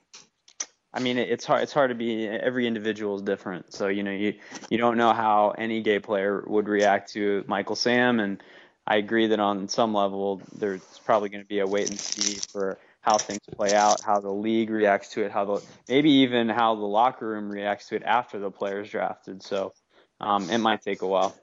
[0.94, 1.64] I mean, it's hard.
[1.64, 2.28] It's hard to be.
[2.28, 3.74] Every individual is different.
[3.74, 4.36] So you know, you
[4.70, 8.42] you don't know how any gay player would react to Michael Sam, and
[8.88, 12.40] I agree that on some level there's probably going to be a wait and see
[12.52, 16.48] for how things play out, how the league reacts to it, how the maybe even
[16.48, 19.44] how the locker room reacts to it after the player's drafted.
[19.44, 19.74] So
[20.22, 21.36] um, it might take a while.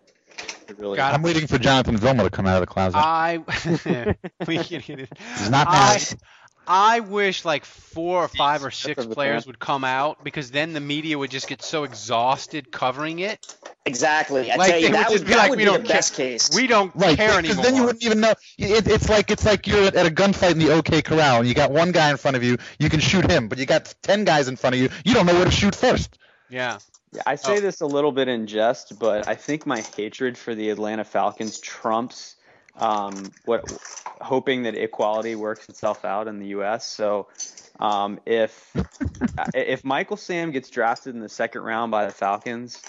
[0.68, 2.98] It really Got I'm waiting for Jonathan Vilma to come out of the closet.
[2.98, 3.38] I
[4.46, 5.10] we can get it.
[5.38, 6.00] He's not I.
[6.70, 10.80] I wish like four or five or six players would come out because then the
[10.80, 13.38] media would just get so exhausted covering it.
[13.86, 14.50] Exactly.
[14.52, 15.82] I Like, tell you, they would that would, be that like, would we be don't
[15.82, 15.96] the care.
[15.96, 16.50] best case.
[16.54, 17.64] We don't Right, care because anymore.
[17.64, 18.34] then you wouldn't even know.
[18.58, 21.48] It, it's like it's like you're at, at a gunfight in the OK Corral, and
[21.48, 22.58] you got one guy in front of you.
[22.78, 24.90] You can shoot him, but you got ten guys in front of you.
[25.04, 26.18] You don't know where to shoot first.
[26.50, 26.78] yeah.
[27.12, 27.60] Yeah, I say Oh.
[27.60, 31.58] this a little bit in jest, but I think my hatred for the Atlanta Falcons
[31.58, 32.36] trumps
[32.76, 33.64] um, what
[34.20, 36.86] hoping that equality works itself out in the U.S.
[36.86, 37.26] So
[37.80, 38.70] um, if
[39.54, 42.80] if Michael Sam gets drafted in the second round by the Falcons,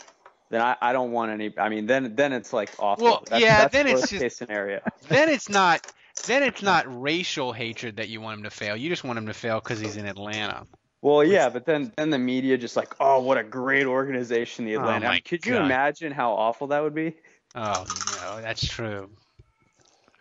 [0.49, 1.57] then I, I don't want any.
[1.57, 3.03] I mean, then then it's like awful.
[3.05, 4.81] Well, that's, yeah, that's then it's worst just- case scenario.
[5.07, 5.91] Then it's not.
[6.27, 8.75] Then it's not racial hatred that you want him to fail.
[8.75, 10.67] You just want him to fail because he's in Atlanta.
[11.01, 14.75] Well, yeah, but then then the media just like, oh, what a great organization, the
[14.75, 15.07] Oh Atlanta.
[15.07, 17.15] my Could you imagine how awful that would be?
[17.55, 17.85] Oh
[18.21, 19.09] no, that's true.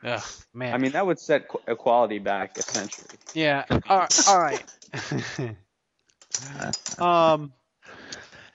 [0.05, 0.23] Ugh,
[0.55, 0.75] man.
[0.75, 3.07] I mean, that would set equality back a century.
[3.35, 3.65] Yeah.
[3.89, 4.29] All right.
[4.29, 4.65] All right.
[6.99, 7.53] um.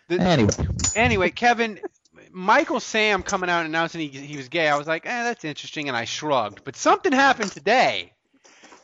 [0.10, 0.52] The, Anyway,
[0.96, 1.80] anyway, Kevin,
[2.32, 4.68] Michael Sam coming out and announcing he, he was gay.
[4.68, 6.64] I was like, eh, that's interesting, and I shrugged.
[6.64, 8.14] But something happened today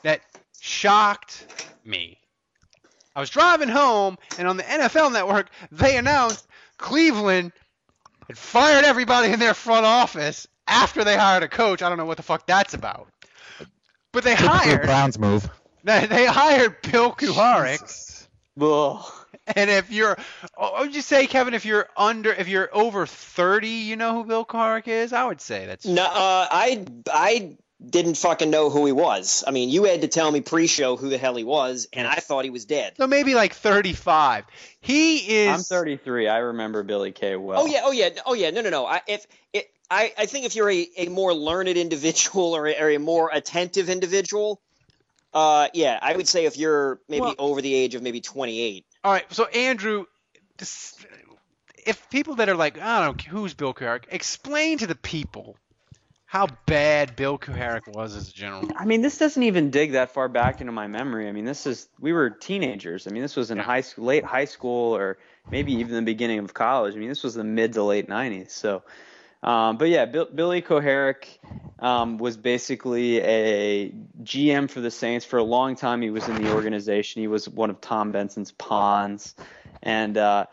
[0.03, 0.21] that
[0.59, 1.45] shocked
[1.83, 2.18] me.
[3.15, 7.51] I was driving home, and on the NFL Network, they announced Cleveland
[8.27, 11.81] had fired everybody in their front office after they hired a coach.
[11.81, 13.07] I don't know what the fuck that's about.
[14.11, 15.49] But they typical hired Browns move.
[15.83, 18.27] they they hired Bill Kuharich.
[18.61, 19.13] Ugh.
[19.55, 20.17] And if you're,
[20.59, 24.25] I would you say, Kevin, if you're under, if you're over 30, you know who
[24.25, 25.13] Bill Kuharich is?
[25.13, 25.85] I would say that's.
[25.85, 29.43] No, uh, I I didn't fucking know who he was.
[29.47, 32.15] I mean, you had to tell me pre-show who the hell he was, and I
[32.15, 32.93] thought he was dead.
[32.97, 34.45] So maybe like 35.
[34.81, 35.49] He is.
[35.49, 36.27] I'm 33.
[36.27, 37.61] I remember Billy Kay well.
[37.61, 38.49] Oh yeah, oh yeah, oh yeah.
[38.49, 38.85] No, no, no.
[38.85, 42.75] I if it, I I think if you're a, a more learned individual or a,
[42.79, 44.59] or a more attentive individual,
[45.33, 48.85] uh, yeah, I would say if you're maybe Well- over the age of maybe 28.
[49.03, 49.31] All right.
[49.33, 50.05] So Andrew,
[50.57, 50.95] this,
[51.85, 54.03] if people that are like, I don't know, who's Bill Kuharich?
[54.09, 55.55] Explain to the people
[56.29, 58.69] how bad Bill Kuharich was as a general.
[58.75, 61.27] I mean, this doesn't even dig that far back into my memory.
[61.27, 63.07] I mean, this is we were teenagers.
[63.07, 63.63] I mean, this was in Yeah.
[63.63, 65.17] high school, late high school, or
[65.49, 66.93] maybe even the beginning of college.
[66.93, 68.51] I mean, this was the mid to late 90s.
[68.51, 68.83] So,
[69.41, 71.39] um, but yeah, Bill, Billy Kuharich
[71.79, 73.89] um, was basically a
[74.21, 76.03] GM for the Saints for a long time.
[76.03, 77.23] He was in the organization.
[77.23, 79.33] He was one of Tom Benson's pawns,
[79.81, 80.45] and uh,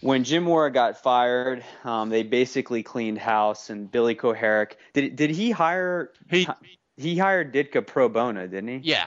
[0.00, 3.70] when Jim Mora got fired, um, they basically cleaned house.
[3.70, 6.48] And Billy Kuharich did did he hire He,
[6.96, 8.88] he hired Ditka pro bono, didn't he?
[8.88, 9.06] yeah.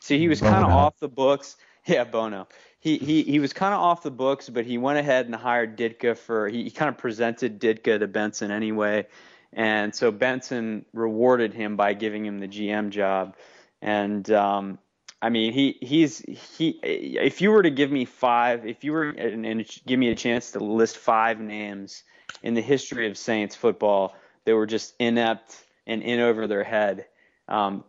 [0.00, 1.56] So he was kind of off the books.
[1.86, 2.48] Yeah, Bono.
[2.80, 5.78] He he he was kind of off the books, but he went ahead and hired
[5.78, 6.46] Ditka for.
[6.46, 9.06] He, he kind of presented Ditka to Benson anyway,
[9.54, 13.36] and so Benson rewarded him by giving him the GM job.
[13.80, 14.78] And um,
[15.20, 16.78] I mean, he he's he.
[16.82, 20.14] If you were to give me five, if you were and, and give me a
[20.14, 22.04] chance to list five names
[22.42, 27.06] in the history of Saints football that were just inept and in over their head,
[27.48, 27.82] um,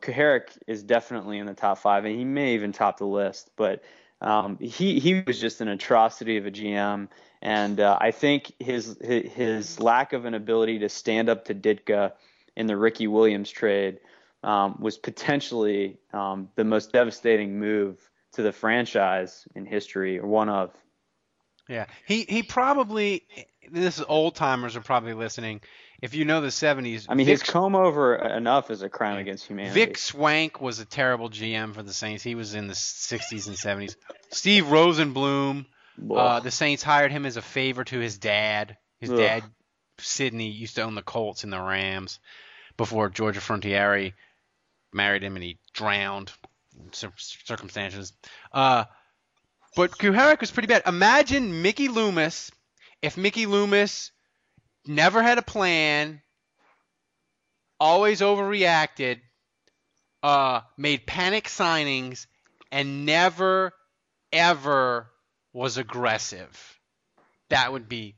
[0.67, 3.51] is definitely in the top five, and he may even top the list.
[3.55, 3.83] But
[4.21, 7.09] um, he he was just an atrocity of a GM,
[7.43, 12.13] and uh, I think his his lack of an ability to stand up to Ditka
[12.55, 13.99] in the Ricky Williams trade
[14.43, 17.97] um, was potentially um, the most devastating move
[18.33, 20.71] to the franchise in history, or one of.
[21.67, 23.25] Yeah, he he probably.
[23.71, 25.61] This is old timers are probably listening.
[26.01, 29.17] If you know the '70s, I mean, Vic, his comb over enough is a crime
[29.17, 29.85] against humanity.
[29.85, 32.23] Vic Schwenk was a terrible GM for the Saints.
[32.23, 33.95] He was in the '60s and '70s.
[34.31, 35.65] Steve Rosenbloom,
[36.15, 38.77] uh, the Saints hired him as a favor to his dad.
[38.99, 39.17] His Ugh.
[39.17, 39.43] dad,
[39.99, 42.19] Sidney, used to own the Colts and the Rams
[42.77, 44.13] before Georgia Frontiere
[44.93, 46.31] married him and he drowned
[46.93, 48.13] circumstances.
[48.51, 48.85] Uh,
[49.75, 50.83] but Kuharich was pretty bad.
[50.87, 52.51] Imagine Mickey Loomis
[53.01, 54.11] if Mickey Loomis
[54.85, 56.21] never had a plan,
[57.79, 59.19] always overreacted,
[60.21, 62.27] uh, made panic signings,
[62.71, 63.73] and never,
[64.33, 65.09] ever
[65.53, 66.79] was aggressive.
[67.49, 68.15] That would be,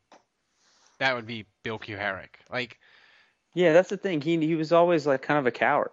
[0.99, 2.35] that would be Bill Kuharich.
[2.51, 2.77] Like,
[3.53, 4.21] yeah, that's the thing.
[4.21, 5.91] He he was always like kind of a coward.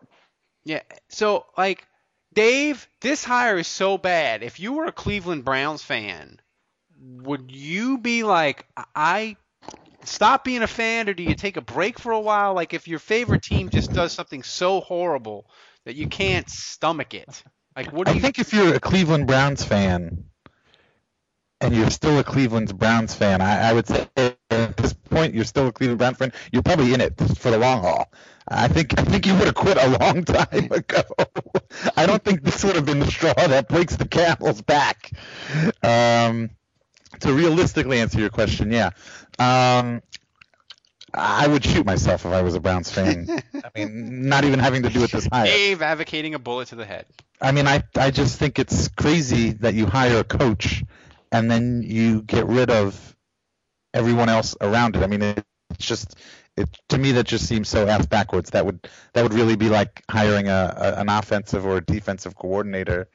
[0.68, 0.82] Yeah.
[1.08, 1.86] So like,
[2.34, 4.42] Dave, this hire is so bad.
[4.42, 6.40] If you were a Cleveland Browns fan,
[7.00, 9.36] would you be like, I
[10.04, 12.54] stop being a fan, or do you take a break for a while?
[12.54, 15.46] Like, if your favorite team just does something so horrible
[15.86, 17.42] that you can't stomach it.
[17.74, 20.24] Like, what do you I you think if you're a Cleveland Browns fan
[21.62, 24.06] and you're still a Cleveland Browns fan, I, I would say
[24.50, 26.32] at this point you're still a Cleveland Browns fan.
[26.52, 28.10] You're probably in it for the long haul.
[28.46, 31.02] I think I think you would have quit a long time ago.
[31.96, 35.10] I don't think this would have been the straw that breaks the camel's back.
[35.82, 36.50] Um,
[37.20, 38.90] to realistically answer your question, yeah.
[39.38, 40.02] Um,
[41.12, 43.26] I would shoot myself if I was a Browns fan.
[43.54, 45.46] I mean, not even having to do it this high.
[45.46, 47.06] Dave advocating a bullet to the head?
[47.40, 50.84] I mean, I I just think it's crazy that you hire a coach
[51.30, 53.16] and then you get rid of
[53.98, 55.02] everyone else around it.
[55.02, 56.16] I mean, it, it's just
[56.56, 58.50] it to me that just seems so ass backwards.
[58.50, 62.34] That would that would really be like hiring a, a an offensive or a defensive
[62.34, 63.08] coordinator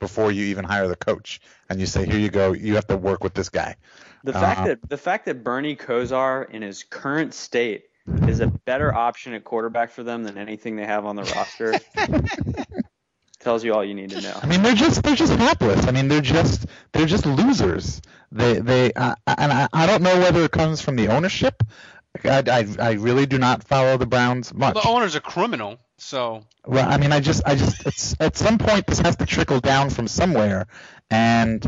[0.00, 2.96] before you even hire the coach, and you say, here you go, you have to
[2.96, 3.74] work with this guy.
[4.22, 7.84] The fact Uh, that the fact that Bernie Kosar in his current state
[8.26, 11.74] is a better option at quarterback for them than anything they have on the roster
[13.48, 14.38] tells you all you need to know.
[14.42, 15.86] I mean, they're just they're just hapless.
[15.86, 18.02] I mean, they're just they're just losers.
[18.30, 21.62] They they uh, and I, I don't know whether it comes from the ownership.
[22.24, 24.74] I, I, I really do not follow the Browns much.
[24.74, 28.58] The owner's a criminal, so Well, I mean, I just, I just, it's at some
[28.58, 30.66] point this has to trickle down from somewhere,
[31.10, 31.66] and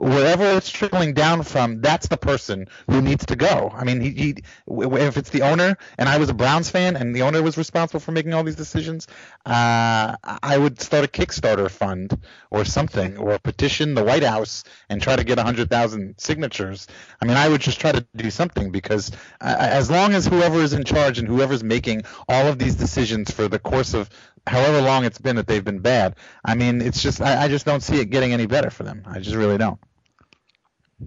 [0.00, 3.70] wherever it's trickling down from, that's the person who needs to go.
[3.74, 4.34] I mean, he, he
[4.66, 8.00] if it's the owner, and I was a Browns fan, and the owner was responsible
[8.00, 9.06] for making all these decisions,
[9.44, 12.18] uh, I would start a Kickstarter fund
[12.50, 16.86] or something, or petition the White House and try to get hundred thousand signatures.
[17.20, 19.10] I mean, I would just try to do something because
[19.40, 23.30] uh, as long as whoever is in charge and whoever's making all of these decisions
[23.30, 24.08] for the course of
[24.46, 27.66] however long it's been that they've been bad, I mean, it's just I, I just
[27.66, 29.02] don't see it getting any better for them.
[29.06, 29.78] I just really don't.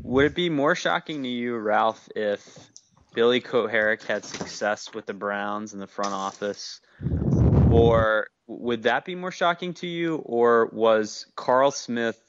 [0.02, 2.72] Would it be more shocking to you, Ralph, if
[3.14, 6.82] Billy Kuharich had success with the Browns in the front office,
[7.70, 12.20] or would that be more shocking to you, or was Carl Smith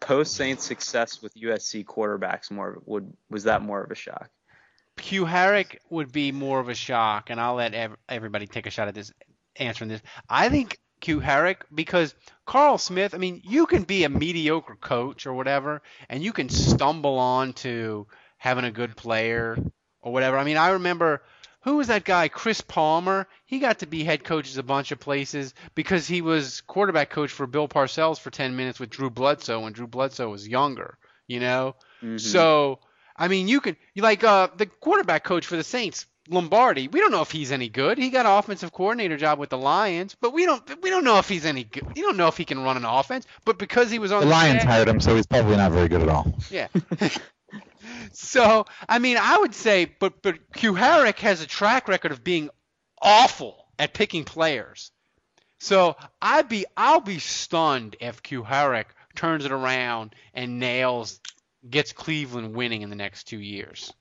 [0.00, 4.30] post Saints success with USC quarterbacks more would was that more of a shock?
[4.98, 8.88] Kuharich would be more of a shock, and I'll let ev- everybody take a shot
[8.88, 9.12] at this
[9.56, 10.02] answering this.
[10.28, 12.14] I think Kuharich because
[12.46, 13.14] Carl Smith.
[13.14, 17.52] I mean, you can be a mediocre coach or whatever, and you can stumble on
[17.54, 18.06] to
[18.38, 19.58] having a good player
[20.00, 20.38] or whatever.
[20.38, 21.22] I mean, I remember
[21.62, 23.28] who was that guy, Chris Palmer?
[23.44, 27.10] He got to be head coach at a bunch of places because he was quarterback
[27.10, 30.96] coach for Bill Parcells for 10 minutes with Drew Bledsoe when Drew Bledsoe was younger,
[31.26, 31.74] you know?
[32.18, 32.78] So,
[33.16, 36.88] I mean, you can you like uh the quarterback coach for the Saints, Lombardi.
[36.88, 37.98] We don't know if he's any good.
[37.98, 41.18] He got an offensive coordinator job with the Lions, but we don't we don't know
[41.18, 41.86] if he's any good.
[41.96, 44.26] You don't know if he can run an offense, but because he was on The
[44.26, 46.34] the, Lions staff- hired him, so he's probably not very good at all.
[46.50, 46.68] yeah.
[48.12, 52.50] so I mean, I would say, but but Kuharich has a track record of being
[53.00, 54.90] awful at picking players.
[55.60, 61.20] So I'd be I'll be stunned if Kuharich turns it around and nails
[61.68, 63.92] gets Cleveland winning in the next two years.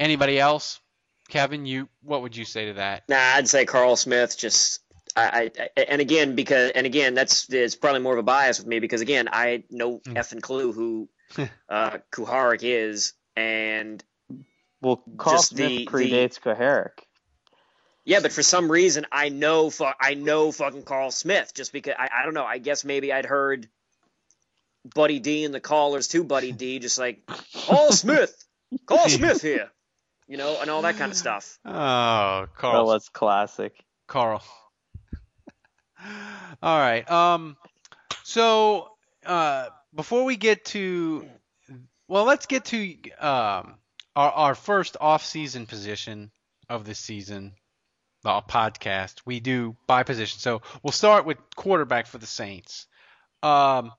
[0.00, 0.80] Anybody else?
[1.28, 3.04] Kevin, you what would you say to that?
[3.08, 4.36] Nah, I'd say Carl Smith.
[4.36, 4.80] Just
[5.14, 8.66] I, I and again because and again that's it's probably more of a bias with
[8.66, 10.14] me because again I know Hmm.
[10.14, 11.08] effing clue who
[11.68, 14.02] uh, Kuharich is and
[14.80, 16.98] Well, Carl Just Smith the- predates Kuharich.
[18.04, 21.94] yeah, but for some reason I know fu- I know fucking Carl Smith just because
[21.98, 23.68] I, I don't know I guess maybe I'd heard
[24.94, 27.28] Buddy D and the callers to Buddy D just like
[27.66, 28.34] Carl Smith,
[28.86, 29.70] Carl Smith here,
[30.30, 31.58] you know, and all that kind of stuff.
[31.64, 32.86] Oh, Oh, Carl.
[32.86, 33.74] that's classic.
[34.06, 34.42] Carl.
[36.62, 37.08] All right.
[37.10, 37.56] Um.
[38.22, 38.92] So,
[39.26, 41.28] uh, before we get to,
[42.06, 43.74] well, let's get to um
[44.14, 46.30] our our first off-season position
[46.68, 47.54] of the season,
[48.22, 49.22] the podcast.
[49.26, 50.38] We do by position.
[50.38, 52.86] So we'll start with quarterback for the Saints.
[53.42, 53.90] Um,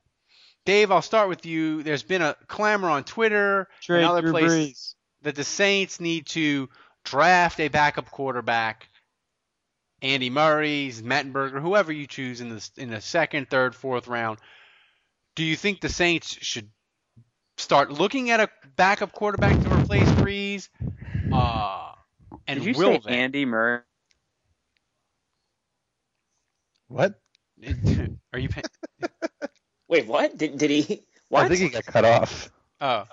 [0.65, 1.84] Dave, I'll start with you.
[1.84, 6.70] There's been a clamor on Twitter and other places that the Saints need to
[7.04, 8.88] draft a backup quarterback.
[10.02, 14.40] Andy Murray's, Mettenberger, whoever you choose in the in the second, third, fourth round.
[15.36, 16.70] Do you think the Saints should
[17.58, 20.70] start looking at a backup quarterback to replace Brees?
[21.32, 21.92] Uh,
[22.48, 23.18] and Did you will say they?
[23.18, 23.82] Andy Murray?
[26.88, 27.19] What?
[28.34, 28.50] Are you?
[28.50, 28.62] pay-
[29.88, 31.04] Wait, what did did he?
[31.30, 31.46] What?
[31.46, 32.50] I think he got cut off.
[32.80, 33.06] Oh.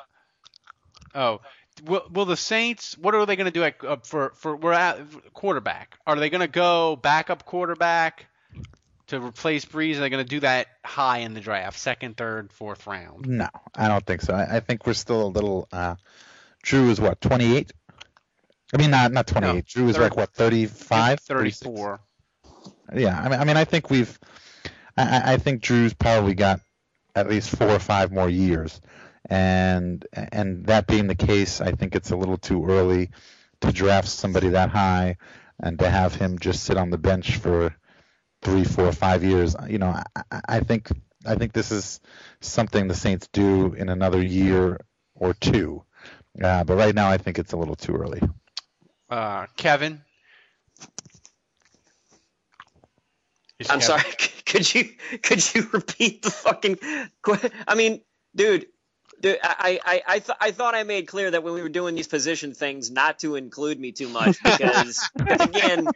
[1.15, 1.41] Oh.
[1.83, 2.97] Will, will the Saints?
[2.99, 4.99] What are they going to do at, uh, for for we're at
[5.35, 5.99] quarterback?
[6.07, 8.27] Are they going to go backup quarterback
[9.09, 9.97] to replace Brees?
[9.97, 13.27] Are they going to do that high in the draft, second, third, fourth round?
[13.27, 14.35] No, I don't think so.
[14.35, 15.69] I, I think we're still a little.
[15.73, 15.97] Uh,
[16.63, 17.73] Drew is what 28.
[18.75, 19.55] I mean, not not 28.
[19.55, 21.61] No, Drew is thirty- like what 35, 36?
[21.61, 22.01] 34.
[22.95, 24.19] Yeah, I mean, I mean, I think we've,
[24.97, 26.61] I, I think Drew's probably got
[27.15, 28.81] at least four or five more years,
[29.27, 33.11] and and that being the case, I think it's a little too early
[33.61, 35.17] to draft somebody that high,
[35.61, 37.75] and to have him just sit on the bench for
[38.43, 39.57] three, four, five years.
[39.69, 40.89] You know, I, I think
[41.27, 42.01] I think this is
[42.41, 44.81] something the Saints do in another year
[45.15, 45.83] or two.
[46.43, 48.21] Uh, but right now, I think it's a little too early.
[49.11, 50.03] Uh, Kevin.
[53.59, 54.15] Is I'm Kevin- sorry.
[54.47, 54.85] Could you
[55.23, 56.77] could you repeat the fucking?
[57.23, 58.01] que- I mean,
[58.35, 58.65] dude,
[59.21, 61.95] dude I I I, th- I thought I made clear that when we were doing
[61.95, 65.89] these position things, not to include me too much because again,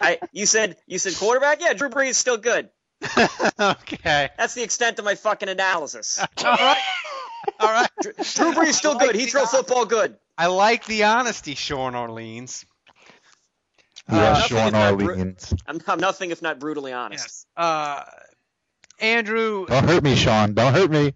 [0.00, 1.60] I you said you said quarterback.
[1.60, 2.68] Yeah, Drew Brees is still good.
[3.60, 4.28] okay.
[4.36, 6.18] That's the extent of my fucking analysis.
[6.44, 6.82] All right.
[7.60, 7.90] All right.
[8.02, 9.14] Drew, Drew Brees is still like good.
[9.14, 10.16] He the throw hon- football good.
[10.36, 12.64] I like the honesty, Sean Orleans.
[14.10, 15.54] Yeah, nothing Sean is not bru- Orleans.
[15.66, 17.46] I'm, I'm nothing if not brutally honest.
[17.56, 18.04] Uh,
[19.00, 20.54] Andrew, Don't hurt me, Sean.
[20.54, 21.12] Don't hurt me.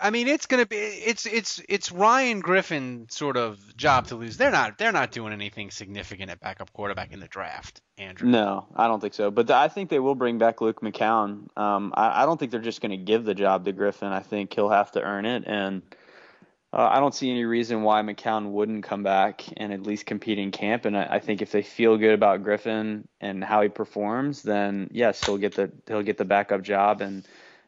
[0.00, 4.36] I mean, it's gonna be it's it's it's Ryan Griffin sort of job to lose.
[4.36, 7.80] They're not they're not doing anything significant at backup quarterback in the draft.
[7.98, 8.28] Andrew.
[8.28, 9.30] No, I don't think so.
[9.30, 11.48] But I think they will bring back Luke McCown.
[11.56, 14.12] Um, I, I don't think they're just to give the job to Griffin.
[14.12, 15.82] I think he'll have to earn it, and
[16.72, 20.38] uh, I don't see any reason why McCown wouldn't come back and at least compete
[20.38, 20.84] in camp.
[20.84, 24.90] And I, I think if they feel good about Griffin and how he performs, then
[24.92, 27.26] yes, he'll get the he'll get the backup job, and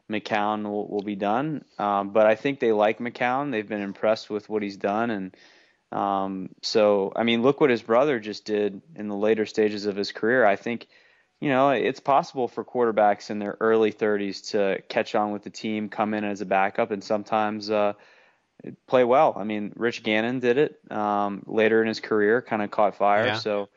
[0.09, 1.63] McCown will, will be done.
[1.77, 3.51] Um, but I think they like McCown.
[3.51, 5.35] They've been impressed with what he's done, and
[5.91, 9.95] um, so, I mean, look what his brother just did in the later stages of
[9.95, 10.45] his career.
[10.45, 10.87] I think,
[11.39, 15.49] you know, it's possible for quarterbacks in their early 30s to catch on with the
[15.49, 17.93] team, come in as a backup, and sometimes uh,
[18.87, 19.33] play well.
[19.35, 23.27] I mean, Rich Gannon did it um, later in his career, kind of caught fire.
[23.27, 23.37] Yeah.
[23.37, 23.69] So,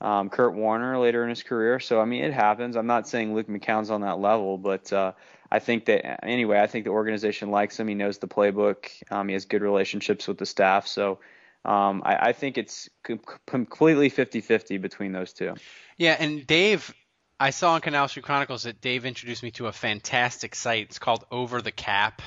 [0.00, 1.80] um, Kurt Warner later in his career.
[1.80, 2.76] So, I mean, it happens.
[2.76, 5.12] I'm not saying Luke McCown's on that level, but uh,
[5.50, 7.88] I think that anyway, I think the organization likes him.
[7.88, 8.86] He knows the playbook.
[9.10, 10.86] Um, he has good relationships with the staff.
[10.86, 11.18] So,
[11.64, 15.54] um, I, I think it's com- completely 50-50 between those two.
[15.96, 16.94] Yeah, and Dave,
[17.40, 20.86] I saw in Canal Street Chronicles that Dave introduced me to a fantastic site.
[20.86, 22.22] It's called Over the Cap.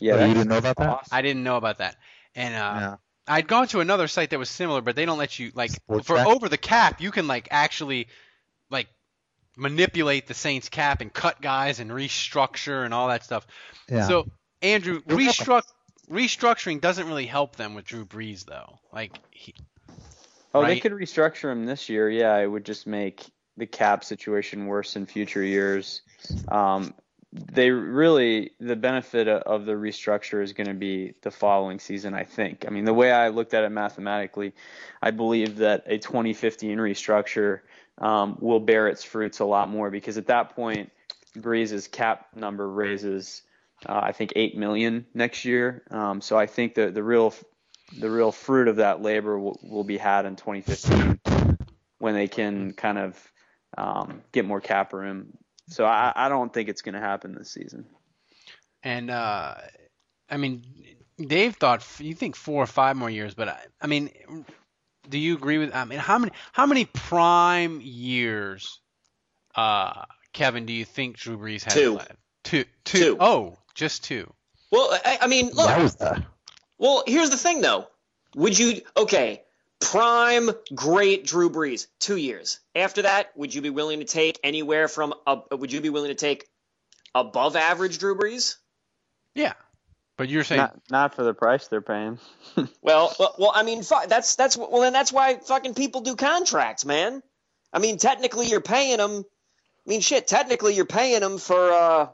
[0.00, 0.88] Yeah, Oh, you didn't know about that?
[0.88, 1.08] awesome.
[1.16, 1.96] I didn't know about that.
[2.34, 2.96] And uh, Yeah.
[3.30, 6.06] I'd gone to another site that was similar, but they don't let you like Sports
[6.06, 6.26] for Track?
[6.26, 7.00] over the cap.
[7.00, 8.08] You can like actually
[8.70, 8.88] like
[9.56, 13.46] manipulate the Saints cap and cut guys and restructure and all that stuff.
[13.88, 14.08] Yeah.
[14.08, 14.26] So
[14.62, 15.64] Andrew, You're restruct
[16.10, 18.80] restructuring doesn't really help them with Drew Brees though.
[18.92, 19.54] Like he,
[20.52, 22.10] Oh, they could restructure him this year.
[22.10, 26.02] Yeah, it would just make the cap situation worse in future years.
[26.48, 26.94] Um,
[27.32, 32.14] they really the benefit of the restructure is going to be the following season.
[32.14, 32.64] I think.
[32.66, 34.52] I mean, the way I looked at it mathematically,
[35.00, 37.60] I believe that a 2015 restructure
[37.98, 40.90] um, will bear its fruits a lot more because at that point,
[41.36, 43.42] Brees's cap number raises.
[43.86, 45.84] Uh, I think eight million next year.
[45.90, 47.32] Um, so I think the the real
[47.98, 51.18] the real fruit of that labor will, will be had in 2015
[51.98, 53.32] when they can kind of
[53.76, 55.36] um, get more cap room.
[55.70, 57.86] So I, I don't think it's going to happen this season.
[58.82, 59.54] and uh,
[60.28, 60.64] I mean,
[61.18, 64.10] Dave thought you think four or five more years, but I, I mean,
[65.08, 65.74] do you agree with?
[65.74, 68.80] I mean, how many how many prime years,
[69.54, 70.66] uh, Kevin?
[70.66, 71.94] Do you think Drew Brees has Two.
[71.94, 72.12] left?
[72.44, 72.98] Two, two.
[72.98, 73.16] Two.
[73.20, 74.32] Oh, just two.
[74.72, 75.68] Well, I, I mean, look.
[75.68, 76.24] That was the.
[76.78, 77.86] Well, here's the thing, though.
[78.34, 79.42] Would you okay?
[79.80, 82.60] Prime great Drew Brees, two years.
[82.74, 85.14] After that, would you be willing to take anywhere from?
[85.26, 86.46] A, would you be willing to take
[87.14, 88.56] above average Drew Brees?
[89.34, 89.54] Yeah,
[90.16, 92.18] but you're saying Not not for the price they're paying.
[92.82, 96.84] Well, well, well I mean, that's that's well, then that's why fucking people do contracts,
[96.84, 97.22] man.
[97.72, 99.24] I mean, technically, you're paying them.
[99.86, 102.08] I mean, shit, technically, you're paying them for uh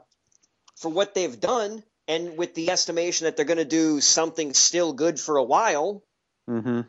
[0.77, 4.93] for what they've done, and with the estimation that they're going to do something still
[4.93, 6.01] good for a while.
[6.49, 6.81] Mm hmm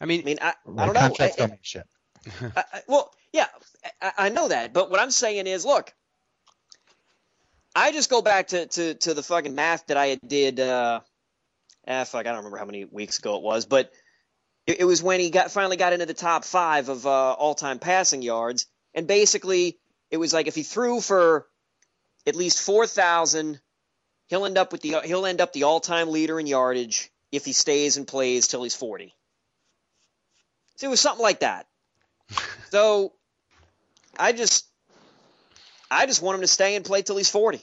[0.00, 1.00] I mean, I mean, I, I don't know.
[1.00, 1.86] contracts I- don't mean shit.
[2.56, 3.46] I, I, well, yeah,
[4.02, 5.92] I, I know that, but what I'm saying is, look,
[7.74, 10.60] I just go back to, to, to the fucking math that I did.
[10.60, 11.00] Uh,
[11.86, 13.90] ah, fuck, I don't remember how many weeks ago it was, but
[14.66, 17.78] it, it was when he got finally got into the top five of uh, all-time
[17.78, 19.78] passing yards, and basically
[20.10, 21.46] it was like if he threw for
[22.26, 23.60] at least four thousand,
[24.26, 27.52] he'll end up with the he'll end up the all-time leader in yardage if he
[27.52, 29.14] stays and plays till he's forty.
[30.80, 31.66] So it was something like that.
[32.70, 33.12] So
[34.18, 34.66] I just
[35.90, 37.60] I just want him to stay and play till he's 40.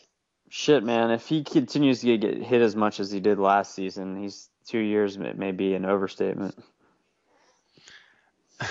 [0.50, 1.10] Shit, man.
[1.10, 4.78] If he continues to get hit as much as he did last season, he's two
[4.78, 6.64] years may, may be an overstatement.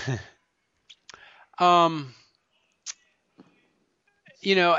[1.59, 2.15] um,
[4.41, 4.79] you know,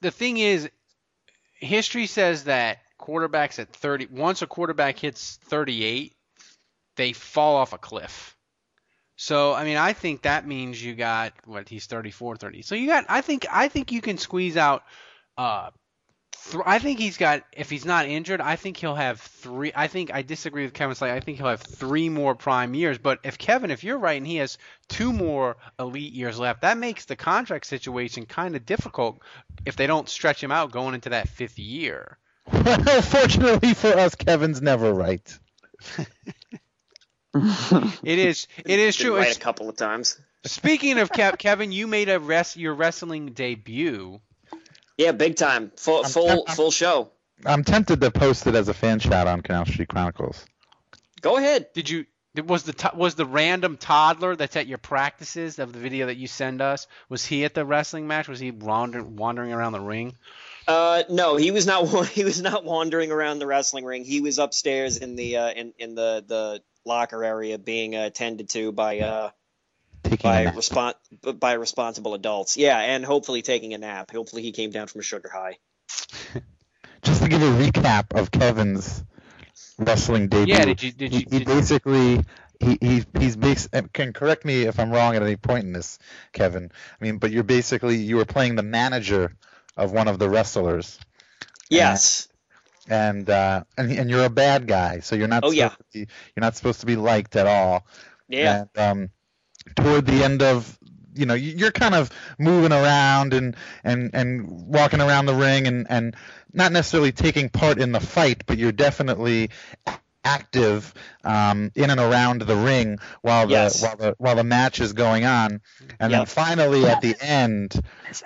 [0.00, 0.70] the thing is,
[1.56, 6.16] history says that quarterbacks at 30, once a quarterback hits 38,
[6.96, 8.33] they fall off a cliff.
[9.24, 12.60] So, I mean, I think that means you got what he's 34, 30.
[12.60, 14.82] So you got, I think, I think you can squeeze out.
[15.38, 15.70] Uh,
[16.50, 17.42] th- I think he's got.
[17.56, 19.72] If he's not injured, I think he'll have three.
[19.74, 21.12] I think I disagree with Kevin Slade.
[21.12, 22.98] I think he'll have three more prime years.
[22.98, 24.58] But if Kevin, if you're right, and he has
[24.90, 29.22] two more elite years left, that makes the contract situation kind of difficult
[29.64, 32.18] if they don't stretch him out going into that fifth year.
[32.52, 35.38] Well, fortunately for us, Kevin's never right.
[38.04, 38.46] It is.
[38.64, 39.16] It is true.
[39.16, 40.18] right a couple of times.
[40.46, 44.20] Speaking of Kev, Kevin, you made a rest your wrestling debut.
[44.98, 45.72] Yeah, big time.
[45.76, 47.10] Full I'm- full I'm- full show.
[47.44, 50.44] I'm tempted to post it as a fan shot on Canal Street Chronicles.
[51.20, 51.72] Go ahead.
[51.74, 52.06] Did you?
[52.46, 56.16] Was the to- was the random toddler that's at your practices of the video that
[56.16, 56.86] you send us?
[57.08, 58.28] Was he at the wrestling match?
[58.28, 60.14] Was he wandering wandering around the ring?
[60.66, 62.06] Uh, no, he was not.
[62.08, 64.04] He was not wandering around the wrestling ring.
[64.04, 68.48] He was upstairs in the uh, in in the the locker area, being uh, attended
[68.50, 69.30] to by uh
[70.04, 70.54] a by nap.
[70.54, 70.94] respon
[71.40, 72.56] by responsible adults.
[72.56, 74.10] Yeah, and hopefully taking a nap.
[74.10, 75.56] Hopefully he came down from a sugar high.
[77.02, 79.02] Just to give a recap of Kevin's
[79.78, 80.54] wrestling debut.
[80.54, 82.24] Yeah, did you- did he, you- he did- basically
[82.60, 85.98] he, he he's bas- can correct me if I'm wrong at any point in this,
[86.32, 86.70] Kevin.
[87.00, 89.34] I mean, but you're basically you were playing the manager
[89.76, 90.98] of one of the wrestlers.
[91.68, 92.28] Yes.
[92.88, 95.44] And uh, and and you're a bad guy, so you're not.
[95.44, 95.68] Oh, supposed yeah.
[95.70, 97.86] to be, you're not supposed to be liked at all.
[98.28, 98.64] Yeah.
[98.74, 99.10] And, um,
[99.76, 100.78] toward the end of,
[101.14, 105.66] you know, you- you're kind of moving around and and and walking around the ring
[105.66, 106.16] and and
[106.52, 109.50] not necessarily taking part in the fight, but you're definitely
[110.24, 113.82] active um, in and around the ring while the Yes.
[113.82, 115.60] while the while the match is going on,
[116.00, 117.74] and then finally at the end.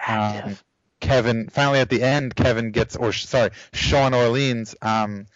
[0.07, 0.57] Um,
[1.01, 5.27] Kevin finally at the end Kevin gets or sorry Sean Orleans um,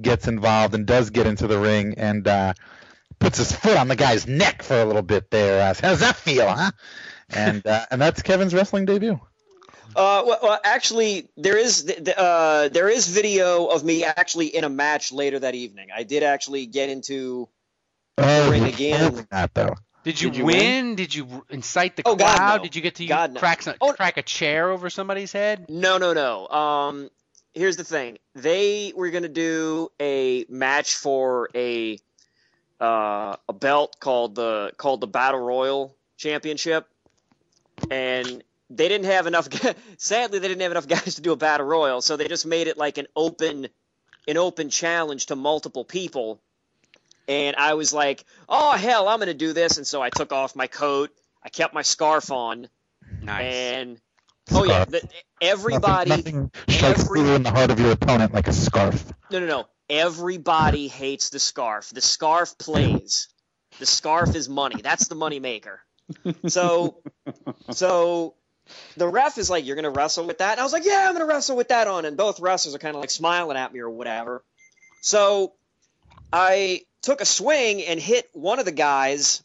[0.00, 2.54] gets involved and does get into the ring and uh,
[3.18, 5.62] puts his foot on the guy's neck for a little bit there.
[5.62, 6.72] Uh, how does that feel, huh?
[7.30, 9.20] And uh, and that's Kevin's wrestling debut.
[9.94, 14.68] Uh, well, well, actually, there is uh, there is video of me actually in a
[14.68, 15.88] match later that evening.
[15.94, 17.48] I did actually get into.
[18.18, 19.26] Oh, ring again.
[19.30, 19.74] That though.
[20.04, 20.56] Did you, Did you win?
[20.58, 20.94] win?
[20.96, 22.56] Did you incite the Oh, God, crowd?
[22.58, 22.62] no.
[22.64, 23.40] Did you get to God, no.
[23.40, 23.92] crack some, Oh.
[23.92, 25.66] crack a chair over somebody's head?
[25.68, 26.48] No, no, no.
[26.48, 27.10] Um,
[27.54, 28.18] here's the thing.
[28.34, 31.98] They were gonna do a match for a
[32.80, 36.88] uh, a belt called the called the Battle Royal Championship,
[37.90, 39.48] and they didn't have enough.
[39.98, 42.66] Sadly, they didn't have enough guys to do a Battle Royal, so they just made
[42.66, 43.68] it like an open
[44.26, 46.40] an open challenge to multiple people.
[47.28, 50.56] And I was like, "Oh hell, I'm gonna do this!" And so I took off
[50.56, 51.10] my coat.
[51.42, 52.68] I kept my scarf on,
[53.22, 53.54] Nice.
[53.54, 54.00] and
[54.52, 55.02] oh yeah, the,
[55.40, 56.10] everybody.
[56.10, 59.12] Nothing, nothing strikes every- through in the heart of your opponent like a scarf.
[59.30, 59.66] No, no, no.
[59.88, 61.90] Everybody hates the scarf.
[61.90, 63.28] The scarf plays.
[63.78, 64.80] The scarf is money.
[64.82, 65.80] That's the money maker.
[66.48, 67.02] So,
[67.70, 68.34] so
[68.96, 71.12] the ref is like, "You're gonna wrestle with that?" And I was like, "Yeah, I'm
[71.14, 73.80] gonna wrestle with that on." And both wrestlers are kind of like smiling at me
[73.80, 74.44] or whatever.
[75.00, 75.54] So,
[76.32, 79.42] I took a swing and hit one of the guys,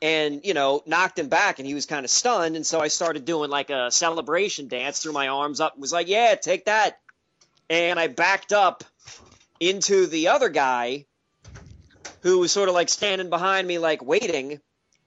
[0.00, 2.56] and you know, knocked him back, and he was kind of stunned.
[2.56, 5.92] And so I started doing like a celebration dance, threw my arms up, and was
[5.92, 6.98] like, "Yeah, take that."
[7.72, 8.84] and I backed up
[9.58, 11.06] into the other guy
[12.20, 14.60] who was sort of like standing behind me, like waiting.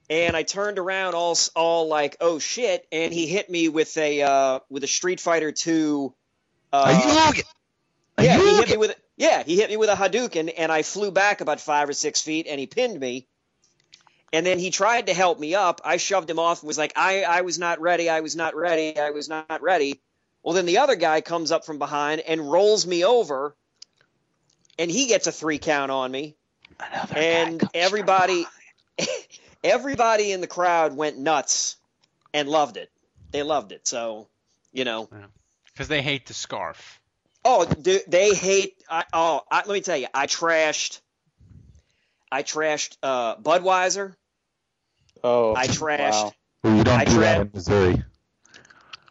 [0.10, 4.22] And I turned around, all all like, "Oh shit!" And he hit me with a
[4.22, 6.14] uh, with a Street Fighter Two.
[6.72, 7.44] Uh, Are you looking?
[8.18, 10.72] Are yeah, you he hit me with yeah, he hit me with a Hadouken, and
[10.72, 13.28] I flew back about five or six feet, and he pinned me.
[14.34, 15.80] And then he tried to help me up.
[15.86, 18.10] I shoved him off and was like, I, I was not ready.
[18.10, 19.00] I was not ready.
[19.00, 20.02] I was not ready.
[20.44, 23.56] Well, then the other guy comes up from behind and rolls me over,
[24.78, 26.36] and he gets a three count on me.
[26.80, 28.46] Another and everybody,
[29.64, 31.78] everybody in the crowd went nuts
[32.34, 32.92] and loved it.
[33.32, 33.88] They loved it.
[33.88, 34.28] So,
[34.74, 35.10] you know,
[35.72, 37.00] Because they hate the scarf.
[37.48, 38.74] Oh, dude, they hate.
[38.90, 41.00] I, oh, I, let me tell you, I trashed.
[42.32, 44.16] I trashed uh, Budweiser.
[45.24, 46.12] Oh, I trashed.
[46.12, 46.34] wow.
[46.64, 48.04] Well, you don't I do that in Missouri.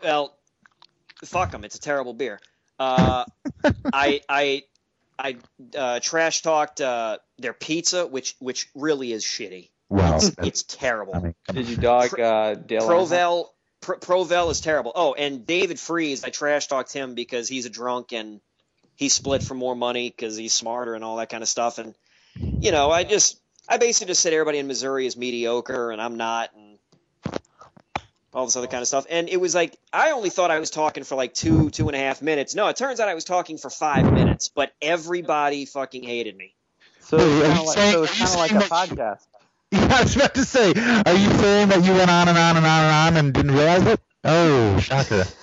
[0.03, 0.37] Well,
[1.25, 1.65] fuck them.
[1.65, 2.41] It's a terrible beer.
[2.79, 3.25] Uh,
[3.93, 4.65] I I
[5.17, 5.37] I
[5.77, 9.71] uh, trash talked uh, their pizza, which which really is shitty.
[9.89, 10.17] Wow.
[10.17, 11.15] It's, it's terrible.
[11.15, 12.83] I mean, Did you dog uh, Dale?
[12.83, 13.54] Provel Pro,
[13.85, 14.93] Provel is terrible.
[14.95, 18.41] Oh, and David Freese, I trash talked him because he's a drunk and
[18.97, 21.79] he split for more money because he's smarter and all that kind of stuff.
[21.79, 21.95] And
[22.37, 26.17] you know, I just I basically just said everybody in Missouri is mediocre and I'm
[26.17, 26.51] not.
[26.55, 26.79] And
[28.35, 29.07] all this other kind of stuff.
[29.09, 31.95] And it was like I only thought I was talking for like two, two and
[31.95, 32.55] a half minutes.
[32.55, 36.55] No, it turns out I was talking for five minutes, but everybody fucking hated me.
[37.01, 39.27] So Wait, it's kind of like, so it's kind of like a podcast.
[39.93, 42.67] I was about to say, are you saying that you went on and on and
[42.67, 44.01] on and on and didn't realize it?
[44.25, 45.25] Oh, shocker.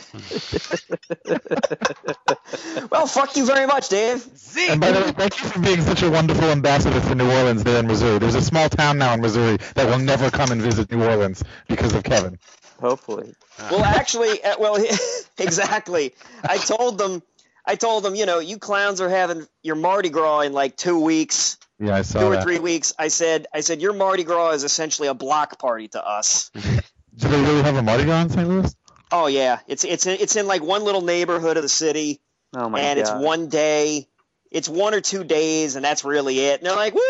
[2.92, 4.28] Well, fuck you very much, Dave.
[4.70, 7.64] And by the way, thank you for being such a wonderful ambassador for New Orleans
[7.64, 8.20] there in Missouri.
[8.20, 11.44] There's a small town now in Missouri that will never come and visit New Orleans
[11.68, 12.38] because of Kevin.
[12.82, 13.34] Hopefully.
[13.70, 14.78] Well, actually, uh, well,
[15.38, 16.14] exactly.
[16.44, 17.24] I told them,
[17.66, 21.00] I told them, you know, you clowns are having your Mardi Gras in like two
[21.00, 22.44] weeks, Yeah, I saw two or that.
[22.44, 22.94] three weeks.
[23.00, 26.50] I said, I said, your Mardi Gras is essentially a block party to us.
[27.16, 28.48] Do they really have a Mardi Gras in St.
[28.48, 28.76] Louis?
[29.12, 32.22] Oh yeah, it's it's it's in like one little neighborhood of the city,
[32.56, 33.02] Oh my and god.
[33.02, 34.08] it's one day.
[34.52, 36.60] It's one or two days, and that's really it.
[36.60, 37.02] And they're like, "Woo,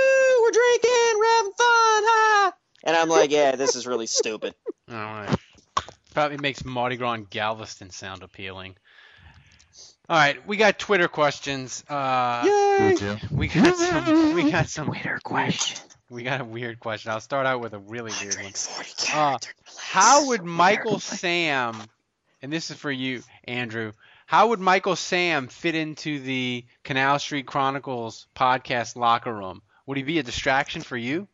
[0.42, 2.54] we're drinking, we're having fun, ha!"
[2.84, 4.56] And I'm like, "Yeah, this is really stupid."
[4.92, 5.36] All right.
[6.14, 8.76] Probably makes Mardi Gras in Galveston sound appealing.
[10.10, 11.84] All right, we got Twitter questions.
[11.90, 12.44] Uh,
[12.80, 13.18] Me too.
[13.32, 14.34] we got some.
[14.36, 15.82] We got some Twitter questions.
[16.10, 17.12] We got a weird question.
[17.12, 18.52] I'll start out with a really weird one.
[19.14, 19.38] Uh,
[19.78, 21.82] how would Michael Sam,
[22.42, 23.94] and this is for you, Andrew,
[24.26, 29.62] how would Michael Sam fit into the Canal Street Chronicles podcast locker room?
[29.86, 31.28] Would he be a distraction for you?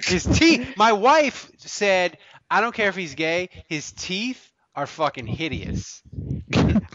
[0.00, 0.76] His teeth.
[0.76, 2.18] My wife said,
[2.48, 3.48] I don't care if he's gay.
[3.68, 6.02] His teeth are fucking hideous.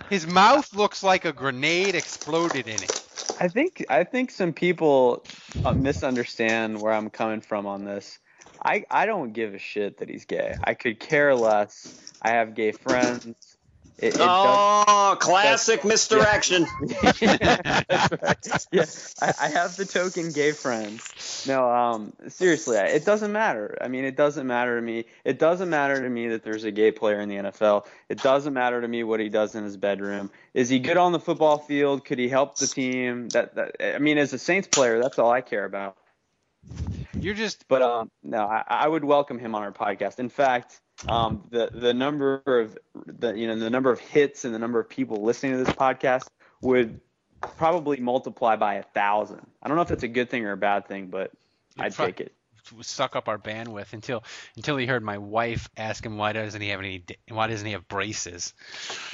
[0.10, 2.94] His mouth looks like a grenade exploded in it.
[3.38, 5.28] I think I think some people
[5.66, 8.20] uh, misunderstand where I'm coming from on this.
[8.64, 10.56] I I don't give a shit that he's gay.
[10.64, 11.96] I could care less.
[12.22, 13.49] I have gay friends.
[14.02, 16.66] It, it does- Oh, classic misdirection.
[17.02, 18.66] That's right.
[18.72, 18.86] Yeah,
[19.22, 21.46] I, I have the token gay friends.
[21.48, 23.78] No, um, seriously, I- it doesn't matter.
[23.82, 25.06] I mean, it doesn't matter to me.
[25.26, 27.86] It doesn't matter to me that there's a gay player in the NFL.
[28.10, 30.32] It doesn't matter to me what he does in his bedroom.
[30.54, 32.06] Is he good on the football field?
[32.06, 33.30] Could he help the team?
[33.30, 35.98] That, that I mean, as a Saints player, that's all I care about.
[37.20, 40.20] You're just But um, no, I, I would welcome him on our podcast.
[40.20, 44.54] In fact, um, the the number of the you know the number of hits and
[44.54, 46.28] the number of people listening to this podcast
[46.62, 47.00] would
[47.42, 49.46] probably multiply by a thousand.
[49.62, 51.32] I don't know if that's a good thing or a bad thing, but
[51.78, 52.34] I'd pro- take it.
[52.82, 54.24] suck up our bandwidth until
[54.58, 57.72] until he heard my wife ask him why doesn't he have any why doesn't he
[57.74, 58.54] have braces?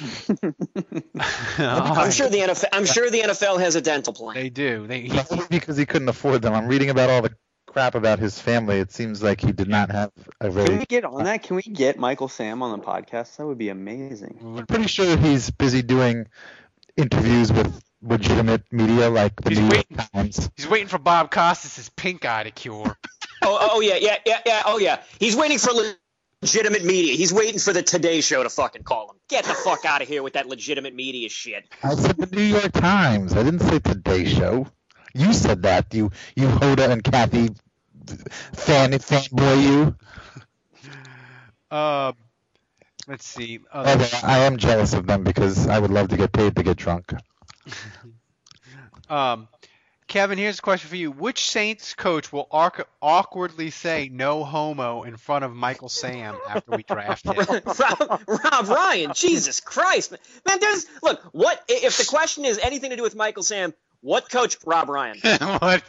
[1.58, 2.68] I'm sure the NFL.
[2.72, 4.34] I'm sure the NFL has a dental plan.
[4.34, 4.88] They do.
[4.88, 5.20] They he,
[5.50, 6.52] because he couldn't afford them.
[6.52, 7.34] I'm reading about all the
[7.76, 8.78] crap about his family.
[8.78, 10.10] It seems like he did not have
[10.40, 11.42] a Can we get on that?
[11.42, 13.36] Can we get Michael Sam on the podcast?
[13.36, 14.38] That would be amazing.
[14.42, 16.26] I'm pretty sure he's busy doing
[16.96, 20.10] interviews with legitimate media like the He's New York.
[20.14, 20.50] Times.
[20.56, 22.96] he's waiting for Bob Costas' pink eye to cure.
[23.42, 24.62] Oh, oh yeah, yeah, yeah, yeah.
[24.64, 25.02] Oh yeah.
[25.20, 25.70] He's waiting for
[26.42, 27.12] legitimate media.
[27.12, 29.16] He's waiting for the Today Show to fucking call him.
[29.28, 31.64] Get the fuck out of here with that legitimate media shit.
[31.84, 33.34] I said the New York Times.
[33.36, 34.66] I didn't say Today Show.
[35.14, 35.94] You said that.
[35.94, 37.50] You you Hoda and Kathy
[38.54, 39.96] fan fanboy you.
[41.70, 42.12] Uh,
[43.08, 43.60] let's see.
[43.72, 46.62] Uh, Although I am jealous of them because I would love to get paid to
[46.62, 47.12] get drunk.
[49.10, 49.48] um,
[50.08, 51.10] Kevin, here's a question for you.
[51.10, 56.76] Which Saints coach will arc- awkwardly say "no homo" in front of Michael Sam after
[56.76, 57.36] we draft him?
[57.66, 60.12] Rob, Rob Ryan, Jesus Christ,
[60.46, 60.58] man.
[60.60, 61.20] There's look.
[61.32, 63.74] What if the question is anything to do with Michael Sam?
[64.00, 64.58] What coach?
[64.64, 65.18] Rob Ryan.
[65.58, 65.82] what?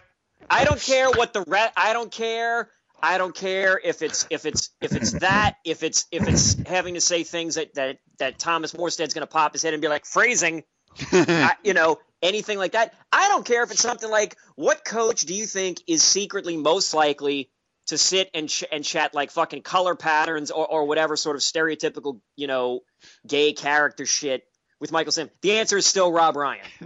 [0.49, 2.69] I don't care what the re- I don't care.
[3.01, 6.95] I don't care if it's if it's if it's that if it's if it's having
[6.95, 9.87] to say things that that that Thomas Morstead's going to pop his head and be
[9.87, 10.63] like phrasing,
[11.11, 12.93] I, you know, anything like that.
[13.11, 16.93] I don't care if it's something like what coach do you think is secretly most
[16.93, 17.49] likely
[17.87, 21.41] to sit and ch- and chat like fucking color patterns or or whatever sort of
[21.41, 22.81] stereotypical you know
[23.25, 24.43] gay character shit
[24.79, 25.29] with Michael Sam?
[25.41, 26.65] The answer is still Rob Ryan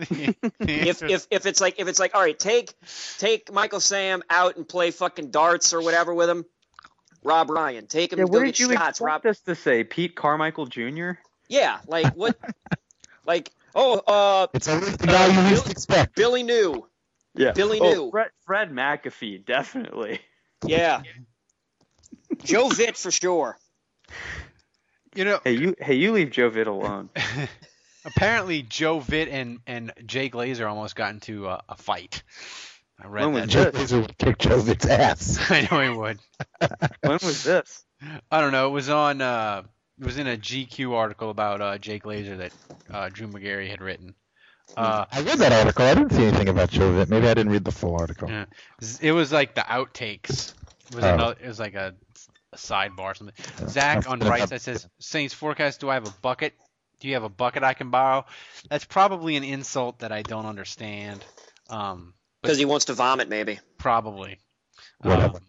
[0.59, 2.73] if if if it's like if it's like all right, take
[3.17, 6.45] take Michael Sam out and play fucking darts or whatever with him.
[7.23, 8.99] Rob Ryan, take him Yeah, to go what get did you shots.
[8.99, 9.83] expect Rob, us to say?
[9.83, 11.11] Pete Carmichael Jr.
[11.49, 12.35] yeah, like what,
[13.27, 16.15] like oh, uh, It's always the guy you least expect.
[16.15, 16.87] Billy New,
[17.35, 18.09] Yeah, Billy oh, New.
[18.11, 20.19] Fred, Fred McAfee, definitely.
[20.65, 21.03] yeah,
[22.43, 23.55] Joe Vitt for sure.
[25.13, 27.09] You know, Hey, you hey, you leave Joe Vitt alone.
[28.06, 32.24] Apparently Joe Vitt and and Jay Glazer almost got into a, a fight.
[32.99, 33.49] I read When was that.
[33.49, 35.38] Joe Glazer would kick Joe Vitt's ass.
[35.52, 36.20] I know he would.
[37.02, 37.84] when was this?
[38.32, 38.68] I don't know.
[38.68, 39.22] It was on.
[39.22, 39.64] Uh,
[39.99, 42.54] it was in a GQ article about uh, Jay Glazer that
[42.91, 44.16] uh, Drew Magary had written.
[44.76, 45.86] Uh, I read that article.
[45.86, 47.10] I didn't see anything about Joe Vitt.
[47.10, 48.30] Maybe I didn't read the full article.
[48.30, 48.45] Yeah.
[49.02, 50.54] it was like the outtakes.
[50.89, 51.14] It was Oh.
[51.14, 51.36] another.
[51.43, 51.93] It was like a
[52.54, 53.36] a sidebar or something.
[53.70, 55.80] Zach on right side says Saints forecast.
[55.80, 56.54] Do I have a bucket?
[57.02, 58.26] Do you have a bucket I can borrow?
[58.70, 61.26] That's probably an insult that I don't understand.
[61.70, 63.60] Um, Because he wants to vomit, maybe.
[63.78, 64.38] probably.
[64.99, 65.38] Whatever.
[65.38, 65.43] Um,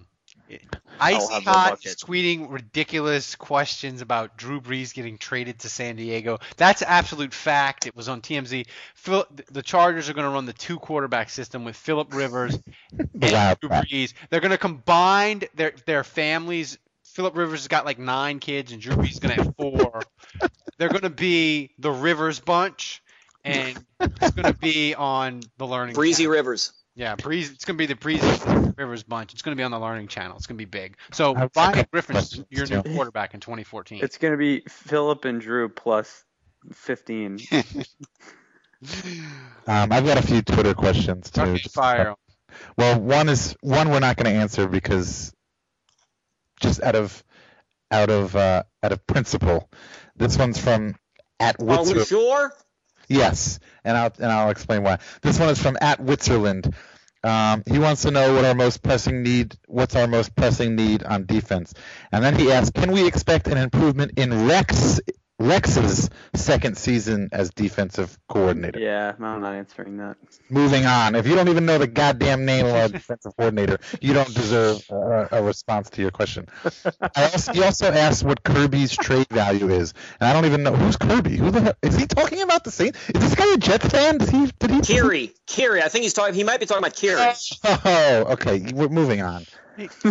[1.00, 1.96] Icy Hot bucket.
[1.98, 6.38] tweeting ridiculous questions about Drew Brees getting traded to San Diego.
[6.56, 7.86] That's absolute fact.
[7.86, 8.66] It was on TMZ.
[8.94, 12.58] Phil, the Chargers are going to run the two quarterback system with Philip Rivers
[12.98, 13.54] and Wow.
[13.60, 14.12] Drew Brees.
[14.30, 16.78] They're going to combine their their families.
[17.12, 20.02] Philip Rivers has got like nine kids, and Drew Brees is going to have four.
[20.78, 23.02] They're going to be the Rivers bunch,
[23.44, 26.36] and it's going to be on the Learning Breezy Channel.
[26.36, 26.72] Rivers.
[26.94, 27.50] Yeah, Breeze.
[27.50, 28.28] It's gonna be the Breezy
[28.76, 29.32] Rivers bunch.
[29.32, 30.36] It's gonna be on the Learning Channel.
[30.36, 30.98] It's gonna be big.
[31.10, 34.00] So I've got a Ryan couple Griffin's your new quarterback in 2014.
[34.02, 36.24] It's going to be Philip and Drew plus
[36.72, 37.38] 15.
[39.64, 41.42] Um, I've got a few Twitter questions too.
[41.42, 42.16] Okay, fire.
[42.76, 45.32] Well, one is one we're not going to answer because
[46.62, 47.22] just out of
[47.90, 49.70] out of uh, out of principle.
[50.16, 50.96] This one's from
[51.38, 52.52] at Are we sure?
[53.08, 54.98] Yes, and I'll and I'll explain why.
[55.20, 56.72] This one is from at Witzerland.
[57.24, 59.54] Um, he wants to know what our most pressing need.
[59.68, 61.72] What's our most pressing need on defense?
[62.10, 65.00] And then he asks, can we expect an improvement in Rex
[65.42, 68.78] Rex's second season as defensive coordinator?
[68.78, 70.16] Yeah, I'm not answering that.
[70.48, 71.14] Moving on.
[71.14, 74.82] If you don't even know the goddamn name of our defensive coordinator, you don't deserve
[74.90, 76.46] a, a response to your question.
[77.00, 80.74] I also, he also asked what Kirby's trade value is, and I don't even know
[80.74, 81.36] who's Kirby.
[81.36, 82.64] Who the hell is he talking about?
[82.64, 82.98] The Saints?
[83.14, 84.18] Is this guy a Jets fan?
[84.18, 84.50] Does he?
[84.58, 84.80] Did he?
[84.80, 85.32] Khiry.
[85.46, 85.82] Khiry.
[85.82, 86.34] I think he's talking.
[86.34, 87.58] He might be talking about Khiry.
[87.84, 88.72] Oh, okay.
[88.72, 89.44] We're moving on.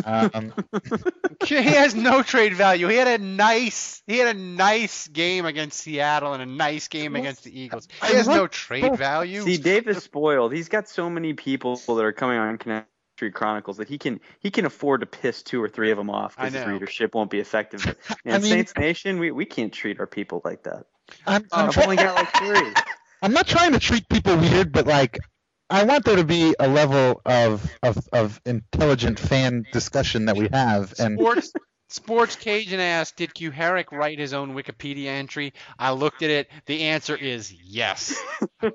[0.06, 0.54] Um,
[1.46, 2.88] he has no trade value.
[2.88, 7.16] He had a nice he had a nice game against Seattle and a nice game
[7.16, 7.88] against the Eagles.
[8.08, 9.42] He has no trade value.
[9.42, 10.54] See, Dave is spoiled.
[10.54, 12.86] He's got so many people that are coming on Canal
[13.18, 16.10] Street Chronicles that he can he can afford to piss two or three of them
[16.10, 17.84] off because his readership won't be effective.
[18.08, 20.86] But, man, I mean- Saints Nation, we, we can't treat our people like that.
[21.28, 22.74] I'm, I'm, I've try- only got like three.
[23.22, 25.20] I'm not trying to treat people weird, but like,
[25.72, 30.50] I want there to be a level of of, of intelligent fan discussion that we
[30.52, 31.54] have, and Sports
[31.92, 35.54] Sports Cajun asked, did Kuharich write his own Wikipedia entry?
[35.78, 36.50] I looked at it.
[36.66, 38.18] The answer is yes.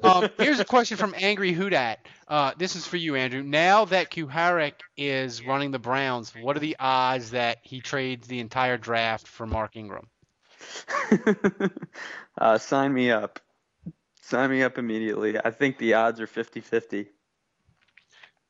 [0.03, 1.97] um, here's a question from Angry Hoodat.
[2.28, 3.42] Uh, this is for you, Andrew.
[3.42, 8.40] Now that Kuharich is running the Browns, what are the odds that he trades the
[8.40, 10.09] entire draft for Mark Ingram?
[12.38, 13.40] uh, sign me up.
[14.27, 15.39] Sign me up immediately.
[15.39, 17.07] I think the odds are 50-50.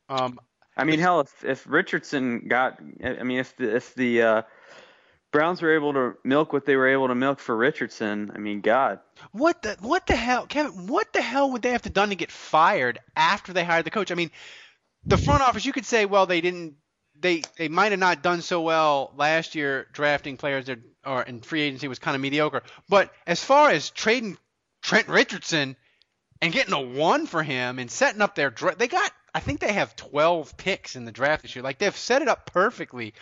[0.09, 0.39] Um,
[0.75, 4.43] I mean, hell, if, if Richardson got, I mean, if the if the uh,
[5.33, 8.63] Browns were able to milk what they were able to milk for Richardson, I mean,
[8.63, 9.01] God,
[9.33, 10.87] What the what the hell, Kevin?
[10.87, 13.91] What the hell would they have to done to get fired after they hired the
[13.91, 14.11] coach?
[14.11, 14.31] I mean,
[15.05, 15.67] the front office.
[15.67, 16.77] You could say, well, they didn't.
[17.19, 21.41] They they might have not done so well last year drafting players that or in
[21.41, 22.63] free agency was kind of mediocre.
[22.89, 24.39] But as far as trading
[24.87, 25.75] Trent Richardson
[26.41, 29.11] and getting a one for him and setting up their draft, they got.
[29.35, 31.65] I think they have 12 picks in the draft this year.
[31.65, 33.13] Like they've set it up perfectly.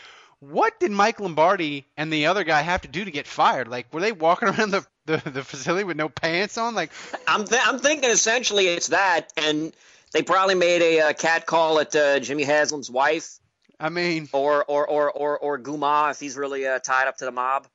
[0.40, 3.66] What did Mike Lombardi and the other guy have to do to get fired?
[3.66, 6.74] Like, were they walking around the, the, the facility with no pants on?
[6.74, 6.92] Like,
[7.26, 9.74] I'm th- I'm thinking essentially it's that, and
[10.12, 13.38] they probably made a, uh cat call at uh, Jimmy Haslam's wife,
[13.80, 17.24] I mean, or or or or, or Guma if he's really uh, tied up to
[17.24, 17.66] the mob.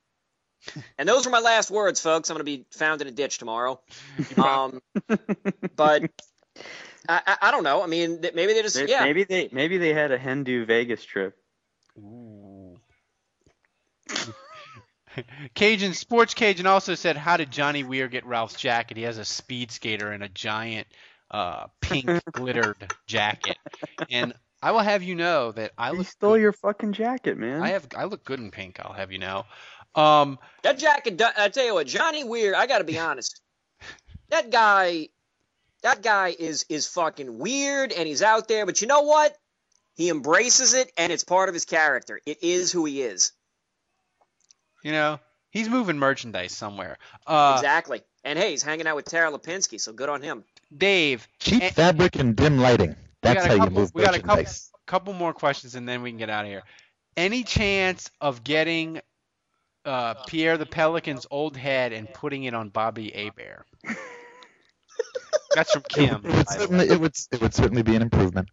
[0.98, 2.30] And those were my last words, folks.
[2.30, 3.80] I'm going to be found in a ditch tomorrow.
[4.36, 4.80] Um,
[5.76, 6.02] but
[7.08, 7.82] I, I, I don't know.
[7.82, 9.04] I mean, th- maybe they just May- yeah.
[9.04, 11.36] maybe they maybe they had a Hindu Vegas trip.
[15.54, 18.96] Cajun Sports Cajun also said, "How did Johnny Weir get Ralph's jacket?
[18.96, 20.86] He has a speed skater and a giant
[21.30, 23.56] uh, pink glittered jacket."
[24.10, 26.42] And I will have you know that I He look stole good.
[26.42, 27.62] your fucking jacket, man.
[27.62, 28.78] I have I look good in pink.
[28.80, 29.44] I'll have you know.
[29.94, 32.54] Um, That jacket, I tell you what, Johnny Weir.
[32.54, 33.40] I got to be honest.
[34.28, 35.08] That guy,
[35.82, 38.66] that guy is is fucking weird, and he's out there.
[38.66, 39.36] But you know what?
[39.94, 42.20] He embraces it, and it's part of his character.
[42.24, 43.32] It is who he is.
[44.82, 45.18] you know,
[45.50, 46.96] he's moving merchandise somewhere.
[47.26, 48.02] Uh, exactly.
[48.24, 50.44] And hey, he's hanging out with Tara Lipinski, so good on him.
[50.76, 52.94] Dave, cheap And- fabric and dim lighting.
[53.22, 54.44] That's got a how you couple- move we got a couple-
[54.86, 56.62] couple more questions and then we can get out of here.
[57.16, 59.00] Any chance of getting
[59.84, 63.64] uh, Pierre the Pelican's old head and putting it on Bobby Abear?
[65.54, 66.24] That's from Kim.
[66.24, 68.48] It would, certainly, it would it would certainly be an improvement.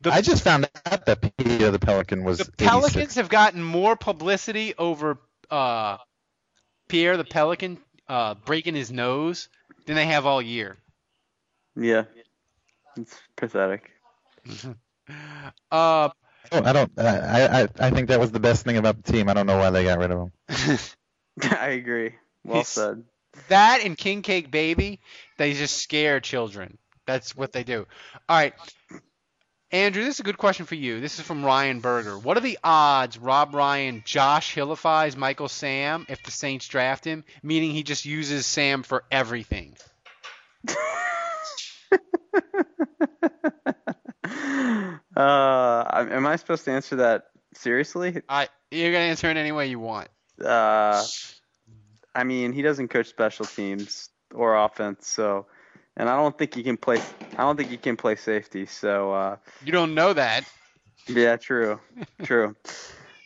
[0.00, 2.68] The- I just found out that Peter the Pelican was The 86.
[2.68, 5.18] Pelicans have gotten more publicity over
[5.50, 5.98] uh,
[6.88, 7.78] Pierre the Pelican
[8.08, 9.48] uh, breaking his nose
[9.86, 10.76] than they have all year.
[11.76, 12.04] yeah,
[12.96, 13.90] it's pathetic.
[15.70, 16.12] Uh, I
[16.50, 16.66] don't.
[16.66, 19.28] I, don't I, I I think that was the best thing about the team.
[19.28, 20.78] I don't know why they got rid of him.
[21.58, 22.14] I agree.
[22.44, 23.04] Well He's- said.
[23.48, 25.00] That and King Cake Baby,
[25.38, 26.76] they just scare children.
[27.06, 27.86] That's what they do.
[28.28, 28.52] All right.
[29.70, 31.00] Andrew, this is a good question for you.
[31.00, 32.18] This is from Ryan Berger.
[32.18, 37.24] What are the odds Rob Ryan Josh Hillifies Michael Sam if the Saints draft him,
[37.42, 39.76] meaning he just uses Sam for everything?
[45.14, 47.24] Uh, am I supposed to answer that
[47.54, 48.22] seriously?
[48.30, 50.08] I you're gonna answer it any way you want.
[50.42, 51.04] Uh,
[52.14, 55.46] I mean, he doesn't coach special teams or offense, so,
[55.98, 56.98] and I don't think he can play.
[57.36, 58.64] I don't think he can play safety.
[58.64, 60.44] So, uh, You don't know that.
[61.06, 61.78] yeah, true,
[62.22, 62.56] true.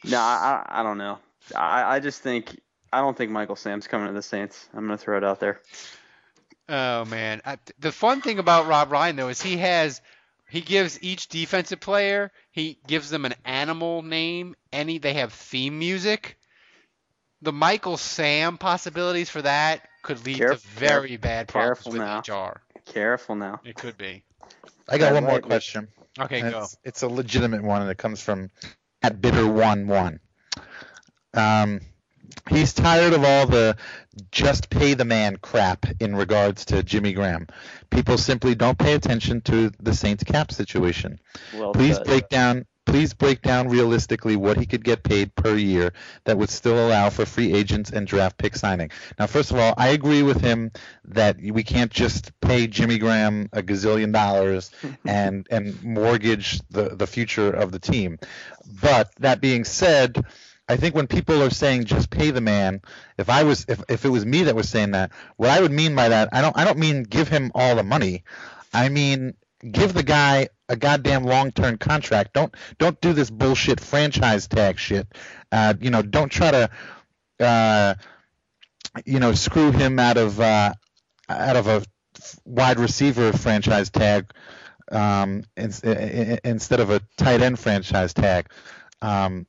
[0.05, 1.19] No, I, I don't know.
[1.55, 2.61] I, I just think
[2.93, 4.69] I don't think Michael Sam's coming to the Saints.
[4.75, 5.61] I'm gonna throw it out there.
[6.69, 10.01] Oh man, I, the fun thing about Rob Ryan though is he has
[10.49, 14.57] he gives each defensive player he gives them an animal name.
[14.73, 16.39] Any they have theme music.
[17.43, 22.01] The Michael Sam possibilities for that could lead Caref- to very bad problems careful with
[22.01, 22.21] now.
[22.21, 22.63] HR.
[22.87, 23.61] Careful now.
[23.65, 24.23] It could be.
[24.89, 25.43] I got Yeah, one more right.
[25.43, 25.89] question.
[26.19, 26.59] Okay, and go.
[26.63, 28.51] It's, it's a legitimate one, and it comes from
[29.03, 30.21] at bitter one one.
[31.35, 31.81] Um,
[32.49, 33.77] he's tired of all the
[34.31, 37.47] just pay the man crap in regards to Jimmy Graham.
[37.91, 41.21] People simply don't pay attention to the Saints cap situation.
[41.55, 42.67] Well Please break down.
[42.87, 45.93] Please break down realistically what he could get paid per year
[46.25, 48.93] that would still allow for free agents and draft pick signing.
[49.19, 50.71] Now, first of all, I agree with him
[51.07, 54.71] that we can't just pay Jimmy Graham a gazillion dollars
[55.05, 58.21] and and mortgage the the future of the team.
[58.81, 60.25] But that being said,
[60.69, 62.83] I think when people are saying just pay the man,
[63.19, 65.73] if I was if, if it was me that was saying that, what I would
[65.73, 68.25] mean by that, I don't I don't mean give him all the money.
[68.73, 69.35] I mean
[69.71, 72.33] give the guy a goddamn long-term contract.
[72.33, 75.07] Don't don't do this bullshit franchise tag shit.
[75.53, 76.71] Uh, you know, don't try to
[77.41, 77.95] uh,
[79.05, 80.73] you know screw him out of uh,
[81.29, 81.83] out of a
[82.45, 84.33] wide receiver franchise tag
[84.91, 88.49] um, in, in, instead of a tight end franchise tag.
[89.03, 89.47] Um,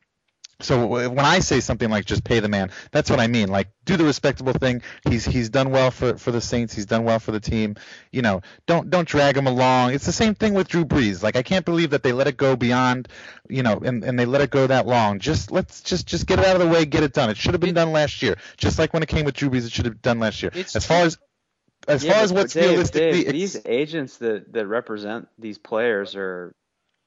[0.60, 3.50] so when I say something like just pay the man, that's what I mean.
[3.50, 4.82] Like do the respectable thing.
[5.08, 6.74] He's he's done well for, for the Saints.
[6.74, 7.76] He's done well for the team.
[8.12, 9.94] You know, don't don't drag him along.
[9.94, 11.22] It's the same thing with Drew Brees.
[11.22, 13.08] Like I can't believe that they let it go beyond,
[13.50, 15.20] you know, and, and they let it go that long.
[15.20, 17.30] Just let's just just get it out of the way, get it done.
[17.30, 18.38] It should have been done last year.
[18.58, 20.52] Just like when it came with Drew Brees, it should have been done last year.
[20.56, 21.18] As far as
[21.88, 26.16] as Yeah, far as what's Dave, realistically, Dave, these agents that, that represent these players
[26.16, 26.54] are,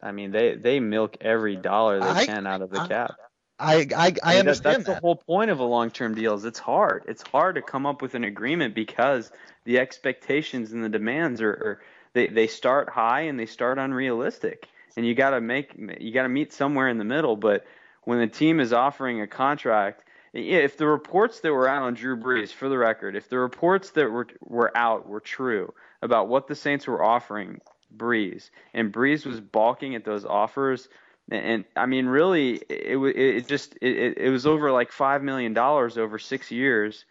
[0.02, 3.14] I mean, they, they milk every dollar they I- can out of the cap.
[3.60, 4.94] I I, I mean, that- understand that's that.
[4.96, 6.34] the whole point of a long-term deal.
[6.34, 7.04] Is it's hard.
[7.08, 9.30] It's hard to come up with an agreement because
[9.64, 11.80] the expectations and the demands are, are
[12.14, 16.22] they they start high and they start unrealistic, and you got to make you got
[16.24, 17.36] to meet somewhere in the middle.
[17.36, 17.66] But
[18.04, 20.02] when the team is offering a contract,
[20.32, 23.90] if the reports that were out on Drew Brees, for the record, if the reports
[23.90, 27.60] that were were out were true about what the Saints were offering
[27.94, 30.88] Brees, and Brees was balking at those offers,
[31.30, 35.98] and, I mean, really, it it, just it, it- was over like five million dollars
[35.98, 37.04] over six years.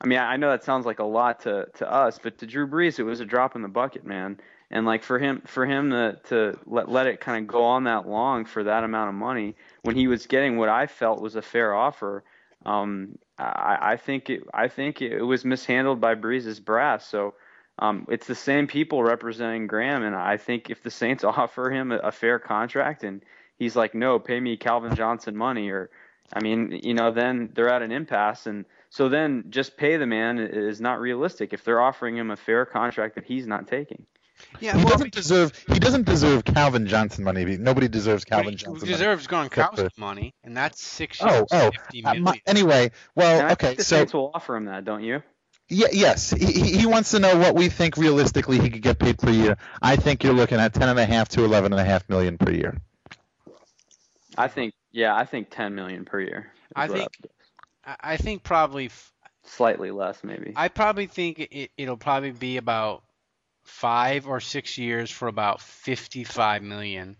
[0.00, 2.66] I mean, I know that sounds like a lot to to us, but to Drew
[2.66, 4.40] Brees, it was a drop in the bucket, man.
[4.70, 7.84] And like for him for him to to let let it kind of go on
[7.84, 11.36] that long for that amount of money when he was getting what I felt was
[11.36, 12.24] a fair offer,
[12.66, 17.06] um, I, I think it I think it was mishandled by Brees's brass.
[17.06, 17.34] So.
[17.78, 21.90] Um, it's the same people representing Graham, and I think if the Saints offer him
[21.90, 23.22] a, a fair contract and
[23.62, 25.90] he's like, no, pay me Calvin Johnson money, or
[26.32, 30.06] I mean, you know, then they're at an impasse, and so then just pay the
[30.06, 34.06] man is not realistic if they're offering him a fair contract that he's not taking.
[34.60, 35.52] Yeah, He well, doesn't deserve.
[35.72, 37.44] He doesn't deserve Calvin Johnson money.
[37.58, 38.88] Nobody deserves but Calvin he Johnson.
[38.88, 41.70] deserves Except Gronkowski money, and that's six years, Oh, oh.
[41.70, 43.66] fifty Uh, my- anyway, And well, I okay.
[43.68, 45.22] think the So Saints will offer him that, don't you?
[45.68, 48.98] yeah, yes, he, he he wants to know what we think realistically he could get
[48.98, 49.56] paid per year.
[49.80, 52.36] I think you're looking at ten and a half to eleven and a half million
[52.36, 52.78] per year.
[54.36, 56.52] I think, yeah, I think 10 million per year.
[56.74, 57.08] I think-
[57.84, 59.12] I I think probably f-
[59.44, 60.52] slightly less, maybe.
[60.54, 63.02] I probably think it, it'll probably be about
[63.64, 67.16] five or six years for about fifty-five million,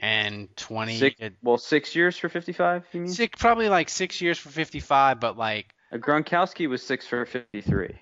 [0.00, 0.96] and twenty.
[0.98, 2.84] Six, to- well, six years for 55.
[2.92, 3.10] You mean?
[3.12, 5.74] six, probably like six years for fifty-five, but like.
[5.92, 7.98] Uh, Gronkowski was six for 53.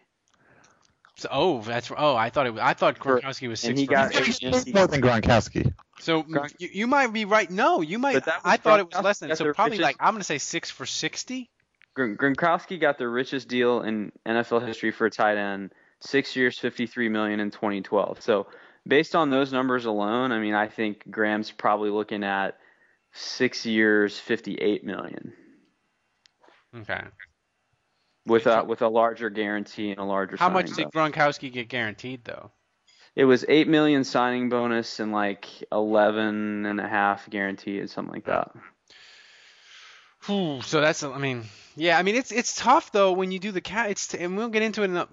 [1.19, 2.55] So, oh, that's oh, I thought it.
[2.61, 3.81] I thought For- Gronkowski was and six.
[3.81, 4.47] he for got- 50.
[4.47, 5.73] and he- More than Gronkowski.
[6.01, 7.51] So mm, Gronk- you, you might be right.
[7.51, 8.15] No, you might.
[8.15, 9.35] But that was I thought it was less than.
[9.37, 11.51] So probably richest- like I'm gonna say six for sixty.
[11.97, 16.59] Gron- Gronkowski got the richest deal in NFL history for a tight end, six years,
[16.59, 18.21] 53 million in 2012.
[18.21, 18.49] So
[18.87, 22.59] based on those numbers alone, I mean, I think Graham's probably looking at
[23.15, 25.33] six years, fifty-eight million,
[26.77, 27.01] Okay.
[28.27, 30.37] with a with a larger guarantee and a larger.
[30.37, 30.89] How much did.
[30.89, 32.51] Gronkowski get guaranteed though?
[33.17, 38.27] It was eight million signing bonus and like eleven and a half guaranteed, something like
[38.27, 38.53] that.
[40.27, 41.45] Whew, so that's I mean,
[41.77, 43.91] yeah, I mean it's it's tough though when you do the cat.
[43.91, 45.09] It's and we'll get into it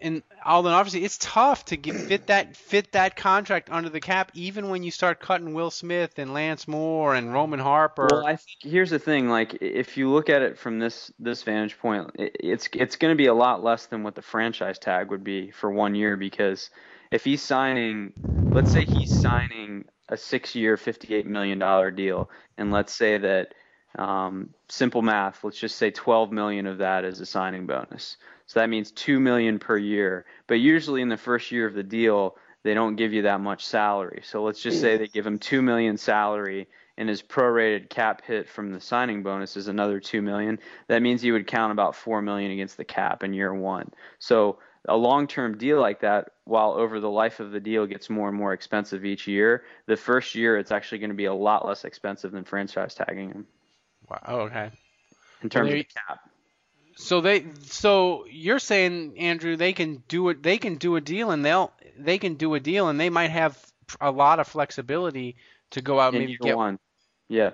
[0.00, 0.70] in, all the-.
[0.70, 4.82] Obviously, it's tough to get fit that fit that contract under the cap, even when
[4.82, 8.08] you start cutting Will Smith and Lance Moore and Roman Harper.
[8.08, 9.28] Well, I think here's the thing.
[9.28, 13.12] Like, if you look at it from this this vantage point, i- it's it's going
[13.12, 16.16] to be a lot less than what the franchise tag would be for one year
[16.16, 16.70] because
[17.10, 18.12] if he's signing,
[18.52, 23.54] let's say he's signing a six-year, fifty-eight million dollar deal, and let's say that
[23.98, 28.16] um, simple math, let's just say twelve million of that is a signing bonus.
[28.46, 30.24] So that means two million per year.
[30.46, 33.66] But usually in the first year of the deal, they don't give you that much
[33.66, 34.22] salary.
[34.24, 38.48] So let's just say they give him two million salary and his prorated cap hit
[38.48, 40.58] from the signing bonus is another two million.
[40.88, 43.92] That means you would count about four million against the cap in year one.
[44.18, 48.28] So a long-term deal like that, while over the life of the deal gets more
[48.28, 51.66] and more expensive each year, the first year it's actually going to be a lot
[51.66, 53.46] less expensive than franchise tagging him
[54.10, 54.70] wow, oh, okay.
[55.42, 56.20] in terms there of cap.
[56.96, 61.30] So they so you're saying Andrew they can do it they can do a deal
[61.30, 63.56] and they'll they can do a deal and they might have
[64.00, 65.36] a lot of flexibility
[65.70, 66.78] to go out and maybe get, one.
[67.28, 67.50] Yeah.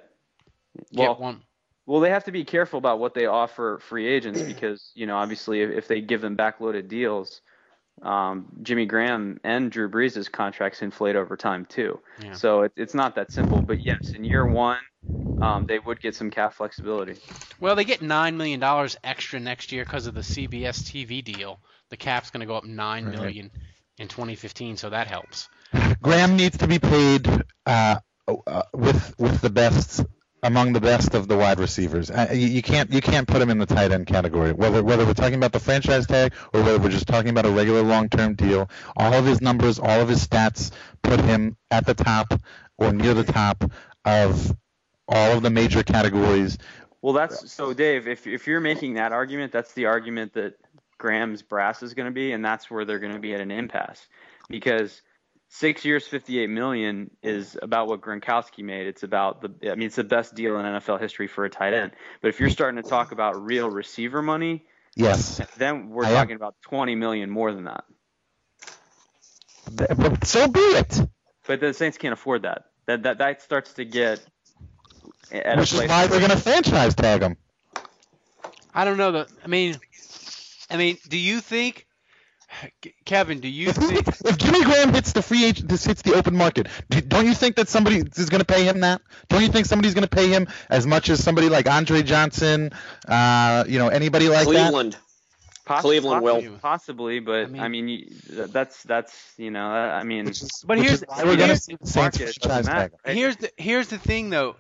[0.93, 1.43] get Well, one.
[1.87, 5.17] Well, they have to be careful about what they offer free agents because you know
[5.17, 7.41] obviously if, if they give them backloaded deals,
[8.03, 12.01] um, Jimmy Graham and Drew Brees' contracts inflate over time too.
[12.19, 12.39] Yeah.
[12.39, 13.63] So it, it's not that simple.
[13.63, 14.79] But yes, in year one,
[15.41, 17.17] um, they would get some cap flexibility.
[17.61, 21.61] Well, they get nine million dollars extra next year because of the CBS TV deal.
[21.91, 23.11] The cap's going to go up nine Right.
[23.11, 23.51] million
[23.99, 25.49] in 2015, so that helps.
[26.03, 27.29] Graham needs to be paid
[27.67, 27.97] uh,
[28.29, 30.05] uh, with with the best
[30.45, 32.11] among the best of the wide receivers.
[32.11, 34.53] Uh, you, you can't you can't put him in the tight end category.
[34.53, 37.51] Whether whether we're talking about the franchise tag or whether we're just talking about a
[37.51, 40.71] regular long term deal, all of his numbers, all of his stats
[41.03, 42.41] put him at the top
[42.77, 43.65] or near the top
[44.05, 44.57] of
[45.09, 46.59] all of the major categories.
[47.01, 48.07] Well, that's so, Dave.
[48.07, 50.59] If if you're making that argument, that's the argument that
[50.99, 53.51] Graham's brass is going to be, and that's where they're going to be at an
[53.51, 54.07] impasse,
[54.49, 55.03] because
[55.55, 58.87] six years, 58 million is about what Gronkowski made.
[58.87, 61.75] It's about the, I mean, it's the best deal in NFL history for a tight
[61.75, 61.93] end.
[62.21, 64.65] But if you're starting to talk about real receiver money,
[64.97, 66.15] Yes, then we're I am.
[66.17, 67.85] talking about 20 million more than that.
[69.73, 71.01] But so be it.
[71.47, 72.67] But the Saints can't afford that.
[72.87, 74.25] That that that starts to get
[75.33, 77.37] at Which a is why they're going to franchise tag him.
[78.73, 79.11] I don't know.
[79.13, 79.77] The, I mean,
[80.71, 81.84] I mean, do you think,
[83.05, 83.41] Kevin?
[83.41, 84.07] Do you think?
[84.09, 87.35] if Jimmy Graham hits the free agent, this hits the open market, do, don't you
[87.35, 89.01] think that somebody is going to pay him that?
[89.29, 92.73] Don't you think somebody's going to pay him as much as somebody like Andre Johnson,
[93.09, 94.71] uh, you know, anybody like that?
[94.71, 94.97] Cleveland.
[95.67, 96.35] Poss- Cleveland will.
[96.35, 100.63] possibly, possibly, but I mean- I mean, you, that's that's you know, I mean, is,
[100.67, 102.67] But which here's- is why we're going to here's- the market, it franchise doesn't tag
[102.67, 102.85] matter.
[102.85, 102.91] him.
[103.07, 103.17] right?
[103.17, 104.57] Here's the here's the thing though,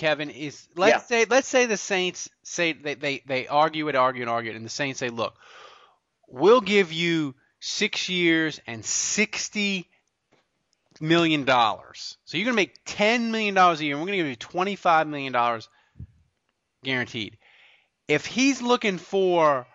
[0.00, 0.98] Kevin is let's Yeah.
[1.00, 4.56] say let's say the Saints say they, they they argue it, argue and argue it,
[4.56, 5.36] and the Saints say, look,
[6.26, 9.86] we'll give you six years and sixty
[11.02, 12.16] million dollars.
[12.24, 14.74] So you're gonna make ten million dollars a year, and we're gonna give you twenty
[14.74, 15.68] five million dollars
[16.82, 17.36] guaranteed.
[18.08, 19.66] If he's looking for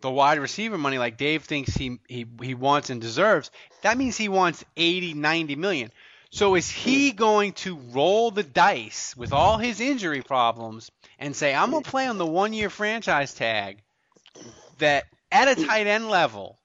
[0.00, 3.50] the wide receiver money like Dave thinks he, he he wants and deserves,
[3.82, 5.90] that means he wants 80, 90 million.
[6.34, 11.54] So is he going to roll the dice with all his injury problems and say,
[11.54, 13.82] I'm going to play on the one year franchise tag
[14.78, 16.58] that at a tight end level,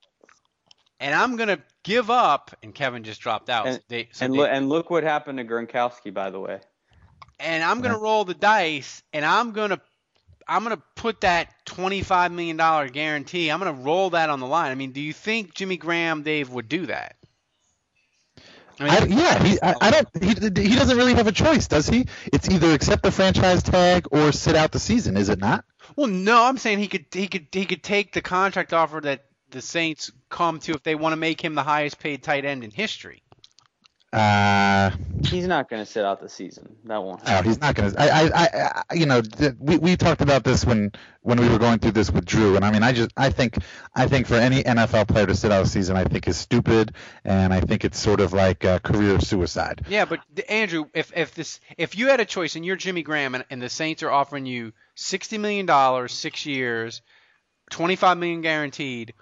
[0.98, 2.50] and I'm going to give up?
[2.64, 3.68] And Kevin just dropped out.
[3.68, 6.58] And- they, so and they- look and look what happened to Gronkowski, by the way.
[7.38, 9.80] and I'm gonna roll the dice, and I'm gonna
[10.48, 13.50] I'm gonna put that twenty five million dollar guarantee.
[13.50, 14.72] I'm gonna roll that on the line.
[14.72, 17.14] I mean, do you think Jimmy Graham, Dave, would do that?
[18.80, 20.08] I I, yeah, he, I, I don't.
[20.22, 20.28] He,
[20.68, 22.06] he doesn't really have a choice, does he?
[22.32, 25.64] It's either accept the franchise tag or sit out the season, is it not?
[25.96, 29.26] well, no, I'm saying he could he could he could take the contract offer that
[29.50, 32.64] the Saints come to if they want to make him the highest paid tight end
[32.64, 33.22] in history.
[34.12, 34.90] Uh,
[35.24, 36.74] He's not going to sit out the season.
[36.84, 38.00] That won't no, he's not going to.
[38.00, 40.90] I, I, I, I- you know, th- we, we talked about this when
[41.22, 43.58] when we were going through this with Drew, and I mean, I just, I think,
[43.94, 46.94] I think for any NFL player to sit out a season, I think is stupid,
[47.24, 49.82] and I think it's sort of like uh, career suicide.
[49.88, 53.36] Yeah, but Andrew, if if this if you had a choice and you're Jimmy Graham
[53.36, 57.02] and, and the Saints are offering you sixty million dollars, six years,
[57.70, 59.14] twenty five million guaranteed,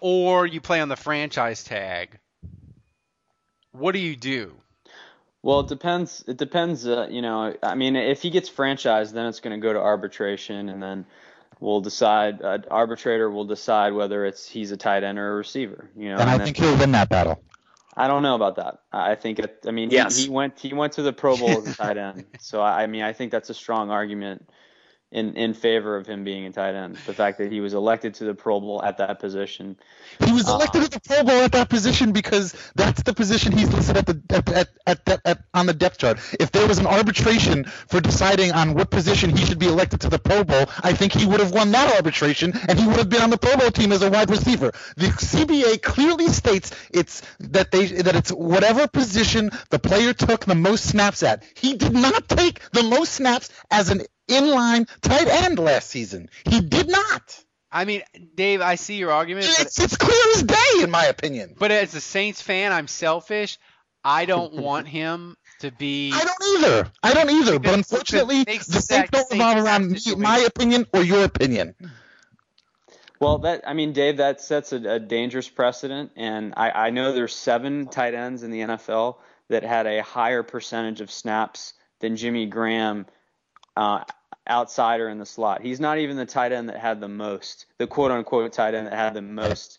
[0.00, 2.18] or you play on the franchise tag,
[3.72, 4.54] what do you do?
[5.42, 6.24] Well, it depends.
[6.28, 6.86] It depends.
[6.86, 9.78] Uh, you know, I mean, if he gets franchised, then it's going to go to
[9.80, 11.04] arbitration, and then
[11.58, 12.40] we'll decide.
[12.42, 15.90] Uh, arbitrator will decide whether it's he's a tight end or a receiver.
[15.96, 17.42] You know, And I then- think he'll win that battle.
[17.94, 18.78] I don't know about that.
[18.92, 20.16] I I think it, I mean he- Yes.
[20.16, 22.24] he, went he went to the Pro Bowl as a tight end.
[22.40, 24.48] So I I mean I think that's a strong argument
[25.12, 26.96] in in favor of him being a tight end.
[27.06, 29.76] The fact that he was elected to the Pro Bowl at that position.
[30.24, 33.52] He was uh, elected to the Pro Bowl at that position because that's the position
[33.52, 36.18] he's listed at the at, at, at, at, at on the depth chart.
[36.40, 40.08] If there was an arbitration for deciding on what position he should be elected to
[40.08, 43.10] the Pro Bowl, I think he would have won that arbitration and he would have
[43.10, 44.72] been on the Pro Bowl team as a wide receiver.
[44.96, 50.54] The CBA clearly states it's that they that it's whatever position the player took the
[50.54, 51.42] most snaps at.
[51.54, 56.28] He did not take the most snaps as an inline tight end last season.
[56.44, 57.44] He did not.
[57.70, 58.02] I mean,
[58.34, 61.54] Dave, I see your argument, It's, it's clear as day, in my opinion.
[61.58, 63.58] but as a Saints fan, I'm selfish.
[64.04, 66.12] I don't want him to be.
[66.12, 66.92] I don't either.
[67.02, 67.58] I don't either.
[67.58, 71.74] But unfortunately, the Saints don't the revolve Saints around me, my opinion or your opinion.
[73.20, 77.12] Well, that I mean, Dave, that sets a, a dangerous precedent, and I, I know
[77.12, 79.16] there's seven tight ends in the NFL
[79.48, 83.06] that had a higher percentage of snaps than Jimmy Graham,
[83.76, 84.04] uh,
[84.48, 85.62] outsider in the slot.
[85.62, 88.86] He's not even the tight end that had the most, the quote unquote tight end
[88.86, 89.78] that had the most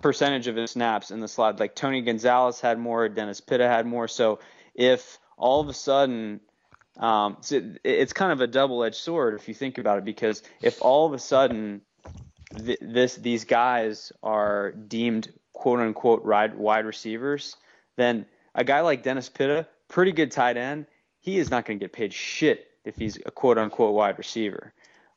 [0.00, 1.58] percentage of his snaps in the slot.
[1.58, 4.08] Like Tony Gonzalez had more, Dennis Pitta had more.
[4.08, 4.38] So
[4.74, 6.40] if all of a sudden
[6.96, 7.38] um,
[7.84, 11.12] it's kind of a double-edged sword if you think about it, because if all of
[11.12, 11.80] a sudden
[12.56, 17.56] th- this these guys are deemed quote unquote wide wide receivers,
[17.96, 20.86] then a guy like Dennis Pitta, pretty good tight end,
[21.20, 24.72] he is not going to get paid shit if he's a quote unquote wide receiver.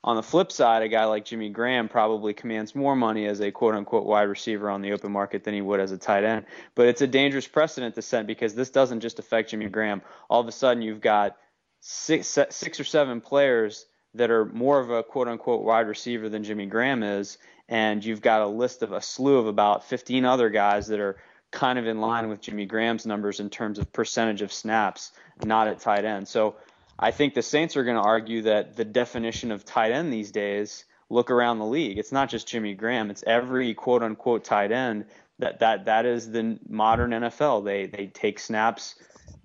[0.06, 3.52] On the flip side, a guy like Jimmy Graham probably commands more money as a
[3.52, 6.46] quote unquote wide receiver on the open market than he would as a tight end.
[6.76, 10.02] But it's a dangerous precedent to set because this doesn't just affect Jimmy Graham.
[10.30, 11.38] All of a sudden, you've got
[11.80, 13.86] six, six or seven players
[14.16, 17.38] that are more of a quote unquote wide receiver than Jimmy Graham is,
[17.70, 21.18] and you've got a list of a slew of about 15 other guys that are
[21.52, 25.12] kind of in line with Jimmy Graham's numbers in terms of percentage of snaps,
[25.46, 26.28] not at tight end.
[26.28, 26.56] So
[26.98, 30.32] I think the Saints are going to argue that the definition of tight end these
[30.32, 31.98] days look around the league.
[31.98, 35.06] It's not just Jimmy Graham; it's every quote unquote tight end.
[35.40, 37.66] That that that is the modern NFL.
[37.66, 38.96] They they take snaps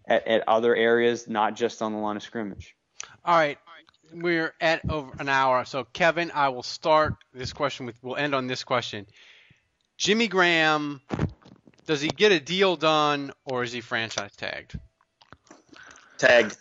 [0.07, 2.75] at, at other areas, not just on the line of scrimmage.
[3.25, 3.59] All right,
[4.13, 5.65] we're at over an hour.
[5.65, 7.97] So Kevin, I will start this question with.
[8.03, 9.07] We'll end on this question.
[9.97, 11.01] Jimmy Graham,
[11.87, 14.79] does he get a deal done or is he franchise tagged?
[16.19, 16.57] Tagged.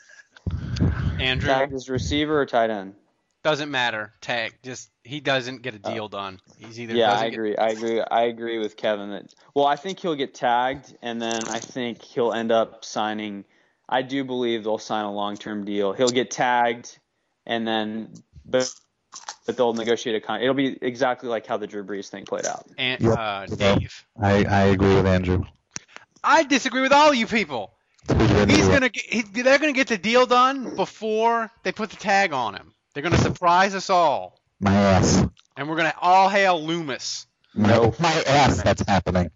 [1.20, 2.96] Andrew Tagged as receiver or tight end?
[3.44, 4.12] doesn't matter.
[4.20, 4.56] Tag.
[4.62, 6.42] Just he doesn't get a deal done.
[6.58, 7.56] He's either Yeah, doesn't I get- agree.
[7.56, 8.02] I agree.
[8.02, 9.34] I agree with Kevin that.
[9.56, 13.46] Well, I think he'll get tagged, and then I think he'll end up signing.
[13.88, 15.94] I do believe they'll sign a long-term deal.
[15.94, 16.98] He'll get tagged,
[17.46, 18.14] and then
[18.46, 18.74] but
[19.46, 20.42] but they'll negotiate a con.
[20.42, 22.66] It'll be exactly like how the Drew Brees thing played out.
[22.78, 23.58] And uh, Yep.
[23.58, 25.46] Dave, I, I agree with Andrew.
[26.22, 27.72] I disagree with all you people.
[28.10, 29.04] He's gonna get.
[29.06, 32.74] He, they're gonna get the deal done before they put the tag on him.
[32.94, 35.24] They're gonna surprise us all, my ass.
[35.56, 37.28] and we're gonna all hail Loomis.
[37.54, 38.62] No, my ass.
[38.62, 39.32] That's happening.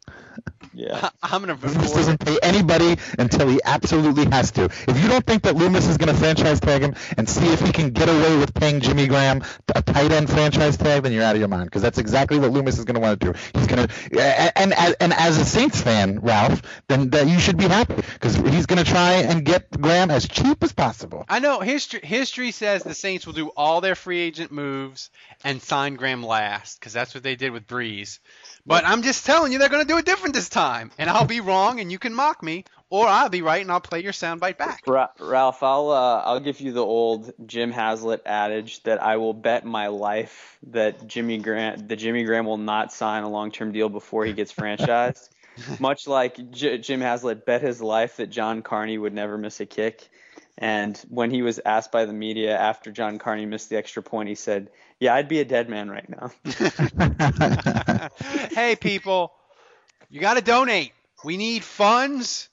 [0.74, 1.10] Yeah.
[1.24, 1.94] I'm gonna Loomis record.
[1.94, 4.66] doesn't pay anybody until he absolutely has to.
[4.66, 7.62] If you don't think that Loomis is going to franchise tag him and see if
[7.62, 9.44] he can get away with paying Jimmy Graham
[9.74, 12.52] a tight end franchise tag, then you're out of your mind because that's exactly what
[12.52, 13.40] Loomis is going to want to do.
[13.54, 17.58] He's going to, and, and and as a Saints fan, Ralph, then that you should
[17.58, 21.26] be happy because he's going to try and get Graham as cheap as possible.
[21.28, 22.02] I know history.
[22.04, 25.10] History says the Saints will do all their free agent moves
[25.44, 28.20] and sign Graham last because that's what they did with Brees.
[28.66, 31.26] But I'm just telling you, they're going to do it different this time, and I'll
[31.26, 34.12] be wrong, and you can mock me, or I'll be right, and I'll play your
[34.12, 34.84] soundbite back.
[34.86, 39.34] Ra- Ralph, I'll uh, I'll give you the old Jim Haslett adage that I will
[39.34, 43.90] bet my life that Jimmy Grant that Jimmy Graham will not sign a long-term deal
[43.90, 45.30] before he gets franchised.
[45.80, 49.66] Much like J- Jim Haslett bet his life that John Carney would never miss a
[49.66, 50.10] kick.
[50.58, 54.30] And when he was asked by the media after John Carney missed the extra point,
[54.30, 54.70] he said,
[55.02, 56.32] "Yeah, I'd be a dead man right now."
[58.52, 59.34] hey, people,
[60.10, 60.94] you got to donate.
[61.26, 62.48] We need funds.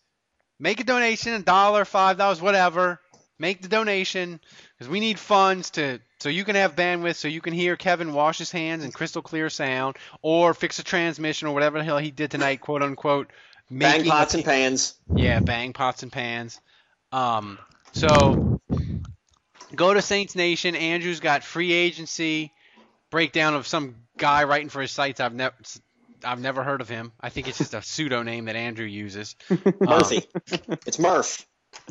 [0.58, 3.00] Make a donation, a dollar, five dollars, whatever.
[3.38, 4.40] Make the donation
[4.76, 8.12] because we need funds to so you can have bandwidth, so you can hear Kevin
[8.12, 11.98] wash his hands in crystal clear sound, or fix a transmission or whatever the hell
[11.98, 13.28] he did tonight, quote unquote.
[13.70, 14.94] Bang making- pots and pans.
[15.14, 16.60] yeah, bang pots and pans.
[17.12, 17.58] Um,
[17.92, 18.57] so
[19.74, 20.74] go to Saints Nation.
[20.74, 22.52] Andrew's got free agency
[23.10, 25.20] breakdown of some guy writing for his sites.
[25.20, 25.54] I've never
[26.24, 27.12] I've never heard of him.
[27.20, 29.36] I think it's just a pseudo name that Andrew uses.
[29.50, 30.28] Um, Murphy.
[30.86, 31.46] it's Murph.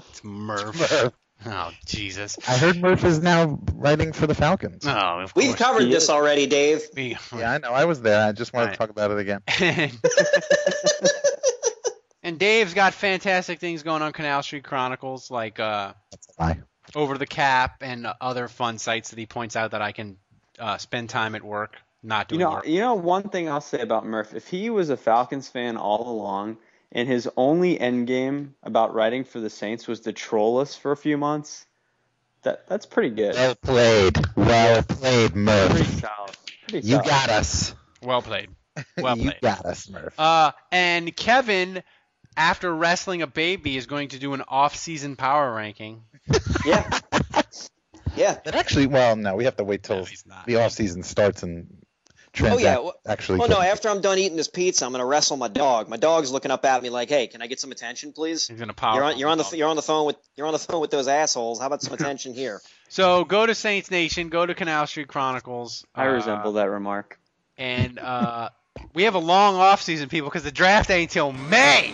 [0.09, 0.75] It's Murph.
[0.91, 1.13] Murph.
[1.45, 2.37] Oh Jesus.
[2.47, 4.85] I heard Murph is now writing for the Falcons.
[4.87, 5.59] Oh, of We've course.
[5.59, 6.09] covered He this is.
[6.09, 6.81] already, Dave.
[6.97, 7.71] Yeah, I know.
[7.71, 8.27] I was there.
[8.27, 8.71] I just wanted Right.
[8.73, 9.41] to talk about it again.
[12.23, 16.59] and Dave's got fantastic things going on Canal Street Chronicles, like uh, That's a lie.
[16.95, 20.17] Over the Cap and other fun sites that he points out that I can
[20.59, 22.39] uh, spend time at work not doing.
[22.41, 22.67] You doing know, work.
[22.67, 24.33] you know one thing I'll say about Murph.
[24.33, 26.57] If he was a Falcons fan all along,
[26.91, 30.91] and his only end game about writing for the Saints was to troll us for
[30.91, 31.65] a few months,
[32.43, 33.35] that that's pretty good.
[33.35, 34.17] Well played.
[34.35, 35.71] Well played, Murph.
[35.71, 35.99] Pretty Murph.
[35.99, 36.37] solid.
[36.69, 37.05] Pretty solid.
[37.05, 37.75] You got us.
[38.01, 38.49] Well played.
[38.97, 39.25] Well played.
[39.25, 40.19] you got us, Murph.
[40.19, 41.81] Uh, and Kevin,
[42.37, 46.03] after wrestling a baby, is going to do an off-season power ranking.
[46.65, 46.99] Yeah.
[48.15, 48.37] Yeah.
[48.43, 51.67] But actually, well, no, we have to wait till No, the off season starts and
[52.41, 52.79] Oh yeah.
[52.79, 53.39] Well, actually.
[53.39, 53.59] well, no.
[53.59, 55.87] After I'm done eating this pizza, I'm gonna wrestle my dog.
[55.89, 58.59] My dog's looking up at me like, "Hey, can I get some attention, please?" He's
[58.59, 58.95] gonna power.
[58.95, 59.17] You're on.
[59.17, 59.43] You're on the.
[59.43, 59.59] himself.
[59.59, 60.17] You're on the phone with.
[60.35, 61.59] You're on the phone with those assholes.
[61.59, 62.61] How about some attention here?
[62.89, 65.85] So go to Saints Nation, go to Canal Street Chronicles.
[65.93, 67.19] I uh, resemble that remark.
[67.57, 68.47] And uh,
[68.93, 71.93] we have a long off-season, people, because the draft ain't till May.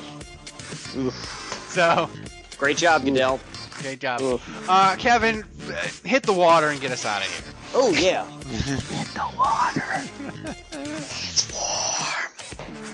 [1.69, 2.09] So
[2.57, 3.39] Great job, Goodell.
[3.81, 4.39] great job,
[4.69, 5.43] uh, Kevin.
[5.69, 7.53] uh, Hit the water and get us out of here.
[7.75, 8.25] Oh yeah.
[8.49, 9.83] Hit the water.
[11.01, 12.31] it's warm.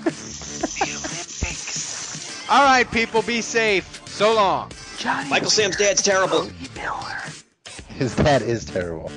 [0.04, 2.50] the Olympics.
[2.50, 4.02] All right, people, be safe.
[4.08, 4.72] So long.
[5.30, 6.50] Michael Sam's dad's terrible.
[7.90, 9.12] His dad is terrible.